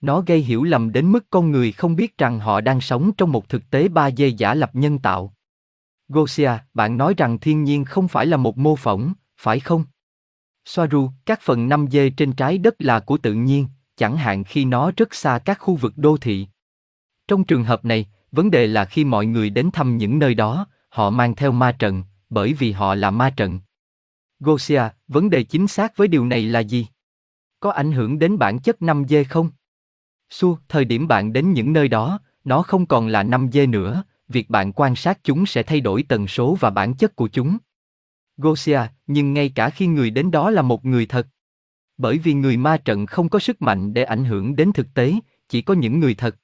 Nó 0.00 0.20
gây 0.20 0.40
hiểu 0.40 0.64
lầm 0.64 0.92
đến 0.92 1.12
mức 1.12 1.26
con 1.30 1.50
người 1.50 1.72
không 1.72 1.96
biết 1.96 2.18
rằng 2.18 2.40
họ 2.40 2.60
đang 2.60 2.80
sống 2.80 3.12
trong 3.16 3.32
một 3.32 3.48
thực 3.48 3.70
tế 3.70 3.88
3D 3.88 4.28
giả 4.28 4.54
lập 4.54 4.70
nhân 4.72 4.98
tạo. 4.98 5.34
Gosia, 6.08 6.50
bạn 6.74 6.96
nói 6.96 7.14
rằng 7.16 7.38
thiên 7.38 7.64
nhiên 7.64 7.84
không 7.84 8.08
phải 8.08 8.26
là 8.26 8.36
một 8.36 8.58
mô 8.58 8.76
phỏng, 8.76 9.12
phải 9.36 9.60
không? 9.60 9.84
Soaru, 10.64 11.10
các 11.26 11.40
phần 11.42 11.68
5D 11.68 12.10
trên 12.16 12.32
trái 12.32 12.58
đất 12.58 12.74
là 12.78 13.00
của 13.00 13.18
tự 13.18 13.34
nhiên, 13.34 13.66
chẳng 13.96 14.16
hạn 14.16 14.44
khi 14.44 14.64
nó 14.64 14.90
rất 14.96 15.14
xa 15.14 15.38
các 15.38 15.58
khu 15.60 15.74
vực 15.76 15.92
đô 15.96 16.16
thị. 16.16 16.46
Trong 17.28 17.44
trường 17.44 17.64
hợp 17.64 17.84
này, 17.84 18.06
vấn 18.32 18.50
đề 18.50 18.66
là 18.66 18.84
khi 18.84 19.04
mọi 19.04 19.26
người 19.26 19.50
đến 19.50 19.70
thăm 19.72 19.96
những 19.96 20.18
nơi 20.18 20.34
đó, 20.34 20.66
họ 20.92 21.10
mang 21.10 21.34
theo 21.34 21.52
ma 21.52 21.72
trận, 21.72 22.02
bởi 22.30 22.52
vì 22.52 22.72
họ 22.72 22.94
là 22.94 23.10
ma 23.10 23.30
trận. 23.30 23.60
Gosia, 24.40 24.82
vấn 25.08 25.30
đề 25.30 25.42
chính 25.42 25.66
xác 25.66 25.96
với 25.96 26.08
điều 26.08 26.26
này 26.26 26.42
là 26.42 26.60
gì? 26.60 26.86
Có 27.60 27.70
ảnh 27.70 27.92
hưởng 27.92 28.18
đến 28.18 28.38
bản 28.38 28.58
chất 28.58 28.76
5D 28.80 29.24
không? 29.28 29.50
Su, 30.30 30.58
thời 30.68 30.84
điểm 30.84 31.08
bạn 31.08 31.32
đến 31.32 31.52
những 31.52 31.72
nơi 31.72 31.88
đó, 31.88 32.20
nó 32.44 32.62
không 32.62 32.86
còn 32.86 33.06
là 33.08 33.24
5D 33.24 33.70
nữa, 33.70 34.04
việc 34.28 34.50
bạn 34.50 34.72
quan 34.72 34.96
sát 34.96 35.18
chúng 35.22 35.46
sẽ 35.46 35.62
thay 35.62 35.80
đổi 35.80 36.02
tần 36.02 36.28
số 36.28 36.56
và 36.60 36.70
bản 36.70 36.94
chất 36.94 37.16
của 37.16 37.28
chúng. 37.28 37.58
Gosia, 38.36 38.80
nhưng 39.06 39.34
ngay 39.34 39.52
cả 39.54 39.70
khi 39.70 39.86
người 39.86 40.10
đến 40.10 40.30
đó 40.30 40.50
là 40.50 40.62
một 40.62 40.84
người 40.84 41.06
thật. 41.06 41.26
Bởi 41.96 42.18
vì 42.18 42.34
người 42.34 42.56
ma 42.56 42.76
trận 42.76 43.06
không 43.06 43.28
có 43.28 43.38
sức 43.38 43.62
mạnh 43.62 43.94
để 43.94 44.04
ảnh 44.04 44.24
hưởng 44.24 44.56
đến 44.56 44.72
thực 44.72 44.86
tế, 44.94 45.14
chỉ 45.48 45.62
có 45.62 45.74
những 45.74 46.00
người 46.00 46.14
thật. 46.14 46.36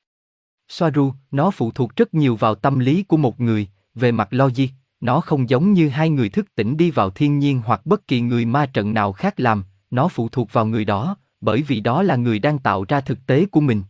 Soaru, 0.69 1.13
nó 1.31 1.51
phụ 1.51 1.71
thuộc 1.71 1.97
rất 1.97 2.15
nhiều 2.15 2.37
vào 2.37 2.55
tâm 2.55 2.79
lý 2.79 3.03
của 3.03 3.17
một 3.17 3.41
người, 3.41 3.69
về 3.99 4.13
mặt 4.13 4.29
logic, 4.31 4.69
nó 5.01 5.21
không 5.21 5.51
giống 5.51 5.73
như 5.73 5.89
hai 5.89 6.11
người 6.11 6.29
thức 6.29 6.55
tỉnh 6.55 6.77
đi 6.77 6.91
vào 6.91 7.11
thiên 7.11 7.39
nhiên 7.39 7.63
hoặc 7.65 7.87
bất 7.87 8.07
kỳ 8.07 8.21
người 8.21 8.45
ma 8.45 8.67
trận 8.67 8.95
nào 8.95 9.13
khác 9.13 9.41
làm, 9.41 9.65
nó 9.91 10.09
phụ 10.09 10.29
thuộc 10.29 10.53
vào 10.53 10.67
người 10.67 10.85
đó, 10.85 11.17
bởi 11.41 11.63
vì 11.63 11.81
đó 11.81 12.03
là 12.03 12.17
người 12.17 12.39
đang 12.39 12.59
tạo 12.59 12.85
ra 12.89 13.01
thực 13.01 13.27
tế 13.27 13.47
của 13.47 13.61
mình. 13.61 13.83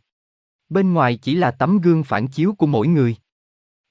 Bên 0.68 0.92
ngoài 0.92 1.16
chỉ 1.16 1.34
là 1.34 1.50
tấm 1.50 1.78
gương 1.78 2.04
phản 2.04 2.26
chiếu 2.26 2.52
của 2.52 2.66
mỗi 2.66 2.88
người. 2.88 3.16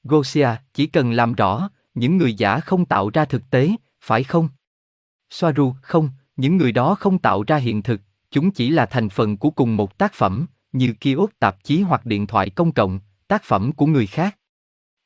Gosia, 0.03 0.49
chỉ 0.73 0.88
cần 0.88 1.12
làm 1.12 1.34
rõ, 1.34 1.69
những 1.95 2.17
người 2.17 2.34
giả 2.34 2.60
không 2.60 2.86
tạo 2.86 3.10
ra 3.10 3.25
thực 3.25 3.49
tế, 3.49 3.71
phải 4.01 4.23
không? 4.23 4.49
Soaru, 5.30 5.73
không, 5.82 6.10
Những 6.38 6.58
người 6.58 6.71
đó 6.71 6.95
không 6.95 7.19
tạo 7.19 7.43
ra 7.47 7.58
hiện 7.58 7.84
thực, 7.84 8.01
chúng 8.32 8.51
chỉ 8.51 8.69
là 8.69 8.86
thành 8.86 9.10
phần 9.10 9.38
của 9.38 9.49
cùng 9.49 9.77
một 9.77 9.97
tác 9.97 10.13
phẩm, 10.13 10.45
như 10.71 10.93
kiosk 10.93 11.39
tạp 11.39 11.63
chí 11.63 11.82
hoặc 11.82 12.06
điện 12.06 12.27
thoại 12.27 12.49
công 12.49 12.71
cộng, 12.71 12.99
tác 13.27 13.43
phẩm 13.43 13.71
của 13.71 13.86
người 13.86 14.08
khác. 14.08 14.38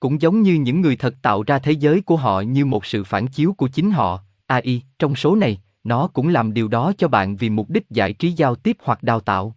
Cũng 0.01 0.21
giống 0.21 0.41
như 0.41 0.53
những 0.53 0.81
người 0.81 0.95
thật 0.95 1.15
tạo 1.21 1.43
ra 1.43 1.59
thế 1.59 1.71
giới 1.71 2.01
của 2.01 2.15
họ 2.15 2.41
như 2.41 2.65
một 2.65 2.85
sự 2.85 3.03
phản 3.03 3.27
chiếu 3.27 3.53
của 3.53 3.67
chính 3.67 3.91
họ, 3.91 4.19
AI, 4.47 4.81
trong 4.99 5.15
số 5.15 5.35
này, 5.35 5.61
nó 5.83 6.07
cũng 6.07 6.27
làm 6.27 6.53
điều 6.53 6.67
đó 6.67 6.93
cho 6.97 7.07
bạn 7.07 7.35
vì 7.35 7.49
mục 7.49 7.69
đích 7.69 7.89
giải 7.89 8.13
trí 8.13 8.31
giao 8.31 8.55
tiếp 8.55 8.77
hoặc 8.83 9.03
đào 9.03 9.19
tạo. 9.19 9.55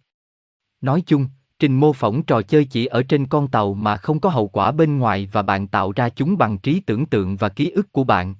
Nói 0.81 1.03
chung, 1.05 1.27
trình 1.59 1.79
mô 1.79 1.93
phỏng 1.93 2.23
trò 2.23 2.41
chơi 2.41 2.65
chỉ 2.65 2.85
ở 2.85 3.03
trên 3.03 3.25
con 3.25 3.47
tàu 3.47 3.73
mà 3.73 3.97
không 3.97 4.19
có 4.19 4.29
hậu 4.29 4.47
quả 4.47 4.71
bên 4.71 4.99
ngoài 4.99 5.29
và 5.31 5.41
bạn 5.41 5.67
tạo 5.67 5.91
ra 5.91 6.09
chúng 6.09 6.37
bằng 6.37 6.57
trí 6.57 6.79
tưởng 6.79 7.05
tượng 7.05 7.35
và 7.35 7.49
ký 7.49 7.69
ức 7.69 7.91
của 7.91 8.03
bạn. 8.03 8.35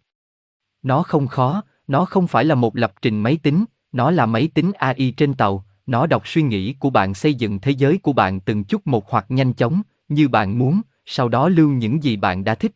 Nó 0.84 1.04
không 1.04 1.28
khó, 1.28 1.63
nó 1.88 2.06
không 2.06 2.28
phải 2.28 2.46
là 2.46 2.56
một 2.56 2.76
lập 2.76 2.94
trình 3.02 3.20
máy 3.20 3.38
tính, 3.44 3.65
nó 3.91 4.12
là 4.12 4.26
máy 4.26 4.50
tính 4.54 4.72
AI 4.74 5.12
trên 5.12 5.34
tàu, 5.34 5.65
nó 5.86 6.08
đọc 6.08 6.28
suy 6.28 6.41
nghĩ 6.41 6.74
của 6.74 6.89
bạn 6.89 7.13
xây 7.13 7.34
dựng 7.34 7.60
thế 7.60 7.72
giới 7.72 7.98
của 7.98 8.13
bạn 8.13 8.39
từng 8.39 8.63
chút 8.63 8.88
một 8.88 9.10
hoặc 9.10 9.26
nhanh 9.30 9.54
chóng, 9.54 9.82
như 10.10 10.28
bạn 10.28 10.60
muốn, 10.60 10.82
sau 11.06 11.30
đó 11.30 11.50
lưu 11.50 11.70
những 11.70 12.04
gì 12.04 12.15
bạn 12.15 12.44
đã 12.44 12.56
thích. 12.56 12.72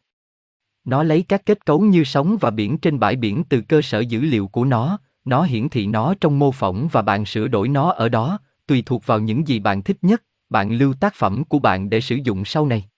Nó 0.86 1.04
lấy 1.04 1.24
các 1.24 1.46
kết 1.46 1.66
cấu 1.66 1.82
như 1.82 2.04
sóng 2.04 2.38
và 2.42 2.50
biển 2.50 2.78
trên 2.78 3.00
bãi 3.00 3.16
biển 3.16 3.44
từ 3.50 3.62
cơ 3.62 3.82
sở 3.82 4.00
dữ 4.00 4.22
liệu 4.22 4.48
của 4.48 4.66
nó, 4.66 5.00
nó 5.26 5.44
hiển 5.44 5.70
thị 5.70 5.88
nó 5.88 6.14
trong 6.22 6.40
mô 6.40 6.52
phỏng 6.52 6.88
và 6.92 7.02
bạn 7.02 7.26
sửa 7.26 7.48
đổi 7.48 7.68
nó 7.68 7.92
ở 7.92 8.10
đó, 8.10 8.40
tùy 8.68 8.84
thuộc 8.86 9.06
vào 9.06 9.20
những 9.20 9.48
gì 9.48 9.60
bạn 9.60 9.84
thích 9.84 9.98
nhất, 10.02 10.24
bạn 10.50 10.72
lưu 10.72 10.94
tác 10.94 11.14
phẩm 11.16 11.44
của 11.44 11.60
bạn 11.60 11.90
để 11.90 12.02
sử 12.02 12.16
dụng 12.16 12.46
sau 12.46 12.66
này. 12.66 12.90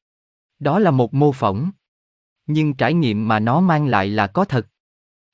Đó 0.59 0.79
là 0.79 0.91
một 0.91 1.13
mô 1.13 1.31
phỏng. 1.31 1.71
Nhưng 2.47 2.73
trải 2.73 2.93
nghiệm 2.93 3.27
mà 3.27 3.39
nó 3.39 3.59
mang 3.59 3.87
lại 3.87 4.07
là 4.07 4.27
có 4.27 4.45
thật. 4.45 4.67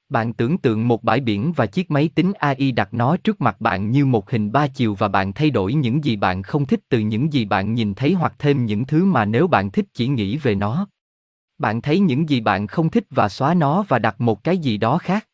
Bạn 0.10 0.34
tưởng 0.34 0.58
tượng 0.58 0.88
một 0.88 1.04
bãi 1.04 1.20
biển 1.20 1.54
và 1.56 1.65
chiếc 1.65 1.91
máy 1.91 2.10
tính 2.15 2.34
AI 2.34 2.72
đặt 2.72 2.93
nó 2.93 3.17
trước 3.17 3.41
mặt 3.41 3.62
bạn 3.62 3.91
như 3.91 4.06
một 4.06 4.32
hình 4.32 4.52
ba 4.52 4.67
chiều 4.67 4.96
và 4.96 5.08
bạn 5.08 5.34
thay 5.34 5.50
đổi 5.50 5.74
những 5.74 6.04
gì 6.04 6.15
bạn 6.15 6.43
không 6.43 6.65
thích 6.65 6.80
từ 6.89 7.00
những 7.00 7.34
gì 7.34 7.46
bạn 7.46 7.74
nhìn 7.74 7.93
thấy 7.93 8.13
hoặc 8.13 8.34
thêm 8.39 8.65
những 8.65 8.86
thứ 8.86 9.06
mà 9.06 9.26
nếu 9.26 9.48
bạn 9.48 9.72
thích 9.72 9.86
chỉ 9.93 10.08
nghĩ 10.08 10.38
về 10.38 10.56
nó. 10.56 10.88
Bạn 11.58 11.82
thấy 11.82 12.00
những 12.00 12.30
gì 12.30 12.41
bạn 12.41 12.67
không 12.67 12.89
thích 12.89 13.04
và 13.10 13.30
xóa 13.30 13.54
nó 13.54 13.86
và 13.88 14.00
đặt 14.00 14.22
một 14.22 14.43
cái 14.43 14.58
gì 14.58 14.78
đó 14.78 14.98
khác. 14.98 15.28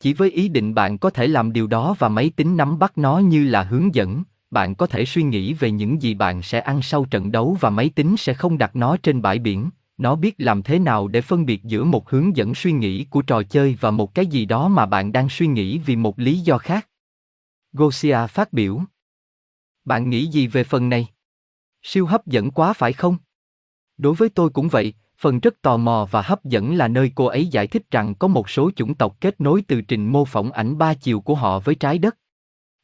Chỉ 0.00 0.12
với 0.12 0.30
ý 0.30 0.48
định 0.48 0.74
bạn 0.74 0.98
có 0.98 1.10
thể 1.10 1.26
làm 1.26 1.52
điều 1.52 1.66
đó 1.66 1.94
và 1.98 2.08
máy 2.08 2.30
tính 2.36 2.56
nắm 2.56 2.78
bắt 2.78 2.98
nó 2.98 3.18
như 3.18 3.44
là 3.44 3.62
hướng 3.62 3.94
dẫn, 3.94 4.22
bạn 4.50 4.74
có 4.74 4.86
thể 4.86 5.04
suy 5.04 5.22
nghĩ 5.22 5.54
về 5.54 5.70
những 5.70 6.02
gì 6.02 6.14
bạn 6.14 6.42
sẽ 6.42 6.60
ăn 6.60 6.82
sau 6.82 7.04
trận 7.04 7.32
đấu 7.32 7.56
và 7.60 7.70
máy 7.70 7.90
tính 7.94 8.16
sẽ 8.16 8.34
không 8.34 8.58
đặt 8.58 8.76
nó 8.76 8.96
trên 9.02 9.22
bãi 9.22 9.38
biển 9.38 9.70
nó 10.00 10.16
biết 10.16 10.34
làm 10.38 10.62
thế 10.62 10.78
nào 10.78 11.08
để 11.08 11.20
phân 11.20 11.46
biệt 11.46 11.64
giữa 11.64 11.84
một 11.84 12.10
hướng 12.10 12.36
dẫn 12.36 12.54
suy 12.54 12.72
nghĩ 12.72 13.04
của 13.04 13.22
trò 13.22 13.42
chơi 13.42 13.76
và 13.80 13.90
một 13.90 14.14
cái 14.14 14.26
gì 14.26 14.44
đó 14.44 14.68
mà 14.68 14.86
bạn 14.86 15.12
đang 15.12 15.28
suy 15.28 15.46
nghĩ 15.46 15.78
vì 15.78 15.96
một 15.96 16.18
lý 16.18 16.38
do 16.38 16.58
khác. 16.58 16.88
Gosia 17.72 18.26
phát 18.26 18.52
biểu. 18.52 18.80
Bạn 19.84 20.10
nghĩ 20.10 20.26
gì 20.26 20.46
về 20.46 20.64
phần 20.64 20.88
này? 20.88 21.06
Siêu 21.82 22.06
hấp 22.06 22.26
dẫn 22.26 22.50
quá 22.50 22.72
phải 22.72 22.92
không? 22.92 23.16
Đối 23.98 24.14
với 24.14 24.28
tôi 24.28 24.50
cũng 24.50 24.68
vậy, 24.68 24.94
phần 25.18 25.40
rất 25.40 25.62
tò 25.62 25.76
mò 25.76 26.08
và 26.10 26.22
hấp 26.22 26.44
dẫn 26.44 26.74
là 26.74 26.88
nơi 26.88 27.12
cô 27.14 27.26
ấy 27.26 27.46
giải 27.46 27.66
thích 27.66 27.90
rằng 27.90 28.14
có 28.14 28.28
một 28.28 28.50
số 28.50 28.70
chủng 28.76 28.94
tộc 28.94 29.16
kết 29.20 29.40
nối 29.40 29.62
từ 29.68 29.80
trình 29.80 30.06
mô 30.06 30.24
phỏng 30.24 30.52
ảnh 30.52 30.78
ba 30.78 30.94
chiều 30.94 31.20
của 31.20 31.34
họ 31.34 31.58
với 31.60 31.74
trái 31.74 31.98
đất. 31.98 32.16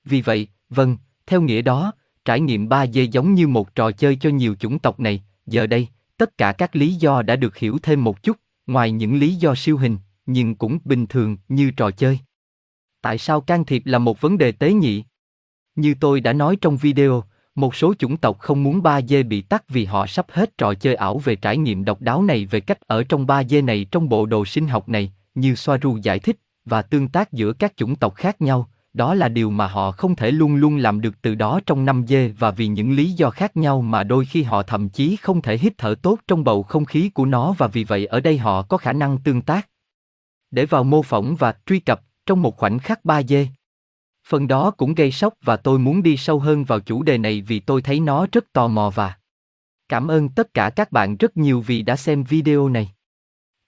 Vì 0.05 0.21
vậy, 0.21 0.49
vâng, 0.71 0.97
theo 1.27 1.41
nghĩa 1.41 1.63
đó, 1.63 1.93
trải 2.25 2.41
nghiệm 2.41 2.69
3D 2.69 3.05
giống 3.11 3.35
như 3.35 3.49
một 3.49 3.75
trò 3.75 3.91
chơi 3.91 4.17
cho 4.17 4.31
nhiều 4.31 4.55
chủng 4.55 4.79
tộc 4.79 5.01
này, 5.01 5.25
giờ 5.47 5.67
đây, 5.67 5.89
tất 6.17 6.39
cả 6.39 6.53
các 6.53 6.77
lý 6.77 6.95
do 6.95 7.23
đã 7.23 7.37
được 7.37 7.57
hiểu 7.57 7.79
thêm 7.83 8.05
một 8.05 8.23
chút, 8.23 8.37
ngoài 8.67 8.93
những 8.93 9.19
lý 9.19 9.35
do 9.35 9.55
siêu 9.55 9.79
hình, 9.79 9.99
nhưng 10.27 10.55
cũng 10.55 10.79
bình 10.85 11.07
thường 11.07 11.37
như 11.49 11.71
trò 11.71 11.91
chơi. 11.91 12.19
Tại 13.03 13.19
sao 13.19 13.41
can 13.41 13.65
thiệp 13.65 13.83
là 13.87 13.99
một 13.99 14.21
vấn 14.21 14.39
đề 14.39 14.53
tế 14.53 14.73
nhị? 14.73 15.05
Như 15.75 15.95
tôi 16.01 16.21
đã 16.21 16.33
nói 16.33 16.57
trong 16.61 16.77
video, 16.77 17.25
một 17.55 17.75
số 17.75 17.95
chủng 17.99 18.17
tộc 18.17 18.39
không 18.39 18.63
muốn 18.63 18.81
3D 18.81 19.29
bị 19.29 19.41
tắt 19.41 19.69
vì 19.69 19.85
họ 19.85 20.07
sắp 20.07 20.27
hết 20.31 20.59
trò 20.59 20.75
chơi 20.75 20.95
ảo 20.95 21.19
về 21.19 21.37
trải 21.37 21.57
nghiệm 21.57 21.85
độc 21.85 22.01
đáo 22.01 22.23
này 22.23 22.47
về 22.47 22.61
cách 22.61 22.81
ở 22.87 23.05
trong 23.05 23.27
3D 23.27 23.65
này 23.65 23.87
trong 23.91 24.09
bộ 24.09 24.27
đồ 24.27 24.45
sinh 24.45 24.69
học 24.69 24.89
này, 24.89 25.13
như 25.35 25.55
Soaru 25.55 25.97
giải 25.97 26.19
thích, 26.19 26.37
và 26.65 26.83
tương 26.83 27.09
tác 27.09 27.33
giữa 27.33 27.53
các 27.53 27.77
chủng 27.77 27.97
tộc 27.97 28.15
khác 28.15 28.41
nhau, 28.41 28.69
đó 28.97 29.15
là 29.15 29.29
điều 29.29 29.51
mà 29.51 29.67
họ 29.67 29.93
không 29.93 30.17
thể 30.17 30.31
luôn 30.31 30.55
luôn 30.55 30.77
làm 30.77 31.01
được 31.01 31.23
từ 31.23 31.35
đó 31.35 31.61
trong 31.67 31.85
năm 31.85 32.05
dê 32.09 32.29
và 32.29 32.51
vì 32.51 32.67
những 32.67 32.93
lý 32.93 33.13
do 33.13 33.31
khác 33.31 33.57
nhau 33.57 33.83
mà 33.83 34.03
đôi 34.05 34.25
khi 34.25 34.43
họ 34.43 34.63
thậm 34.63 34.89
chí 34.89 35.17
không 35.17 35.43
thể 35.43 35.59
hít 35.59 35.79
thở 35.79 35.95
tốt 36.03 36.19
trong 36.29 36.45
bầu 36.45 36.63
không 36.63 36.85
khí 36.85 37.11
của 37.15 37.25
nó 37.25 37.55
và 37.59 37.67
vì 37.67 37.85
vậy 37.85 38.07
ở 38.07 38.21
đây 38.21 38.39
họ 38.39 38.63
có 38.63 38.77
khả 38.77 38.93
năng 38.93 39.19
tương 39.19 39.43
tác. 39.43 39.69
Để 40.51 40.67
vào 40.67 40.85
mô 40.85 41.03
phỏng 41.03 41.37
và 41.37 41.55
truy 41.67 41.81
cập 41.81 42.01
trong 42.27 42.43
một 42.43 42.57
khoảnh 42.57 42.79
khắc 42.79 43.05
3 43.05 43.23
dê. 43.23 43.49
Phần 44.29 44.49
đó 44.49 44.71
cũng 44.71 44.95
gây 44.95 45.13
sốc 45.13 45.35
và 45.43 45.57
tôi 45.57 45.79
muốn 45.79 46.03
đi 46.03 46.17
sâu 46.17 46.39
hơn 46.39 46.65
vào 46.65 46.81
chủ 46.81 47.03
đề 47.03 47.19
này 47.19 47.41
vì 47.41 47.61
tôi 47.61 47.83
thấy 47.83 48.01
nó 48.01 48.27
rất 48.33 48.53
tò 48.53 48.69
mò 48.69 48.91
và 48.95 49.15
cảm 49.89 50.09
ơn 50.09 50.29
tất 50.29 50.55
cả 50.55 50.71
các 50.71 50.93
bạn 50.93 51.17
rất 51.17 51.37
nhiều 51.37 51.61
vì 51.61 51.83
đã 51.83 51.97
xem 51.97 52.25
video 52.25 52.69
này. 52.69 52.93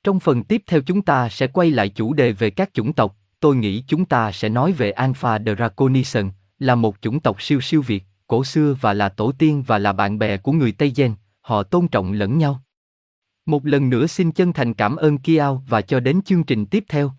Trong 0.05 0.21
phần 0.21 0.45
tiếp 0.45 0.63
theo 0.67 0.81
chúng 0.81 1.03
ta 1.03 1.29
sẽ 1.29 1.47
quay 1.47 1.71
lại 1.71 1.89
chủ 1.89 2.13
đề 2.13 2.33
về 2.33 2.51
các 2.51 2.75
chủng 2.75 2.93
tộc, 2.93 3.17
tôi 3.41 3.57
nghĩ 3.57 3.85
chúng 3.87 4.05
ta 4.05 4.33
sẽ 4.33 4.49
nói 4.49 4.73
về 4.73 4.91
Alpha 4.91 5.39
Draconison, 5.39 6.31
là 6.59 6.75
một 6.75 6.97
chủng 7.01 7.21
tộc 7.21 7.43
siêu 7.43 7.61
siêu 7.61 7.83
việt, 7.83 8.05
cổ 8.27 8.45
xưa 8.45 8.77
và 8.81 8.93
là 8.95 9.09
tổ 9.09 9.33
tiên 9.33 9.63
và 9.67 9.79
là 9.79 9.93
bạn 9.93 10.19
bè 10.19 10.37
của 10.37 10.53
người 10.53 10.73
Tây 10.73 10.93
Gen, 10.97 11.15
họ 11.41 11.63
tôn 11.63 11.89
trọng 11.89 12.13
lẫn 12.13 12.39
nhau. 12.39 12.63
Một 13.47 13.67
lần 13.67 13.91
nữa 13.91 14.07
xin 14.07 14.33
chân 14.33 14.53
thành 14.53 14.75
cảm 14.75 14.97
ơn 14.97 15.19
Kiao 15.19 15.65
và 15.69 15.81
cho 15.81 16.01
đến 16.01 16.23
chương 16.23 16.45
trình 16.45 16.67
tiếp 16.67 16.85
theo. 16.89 17.13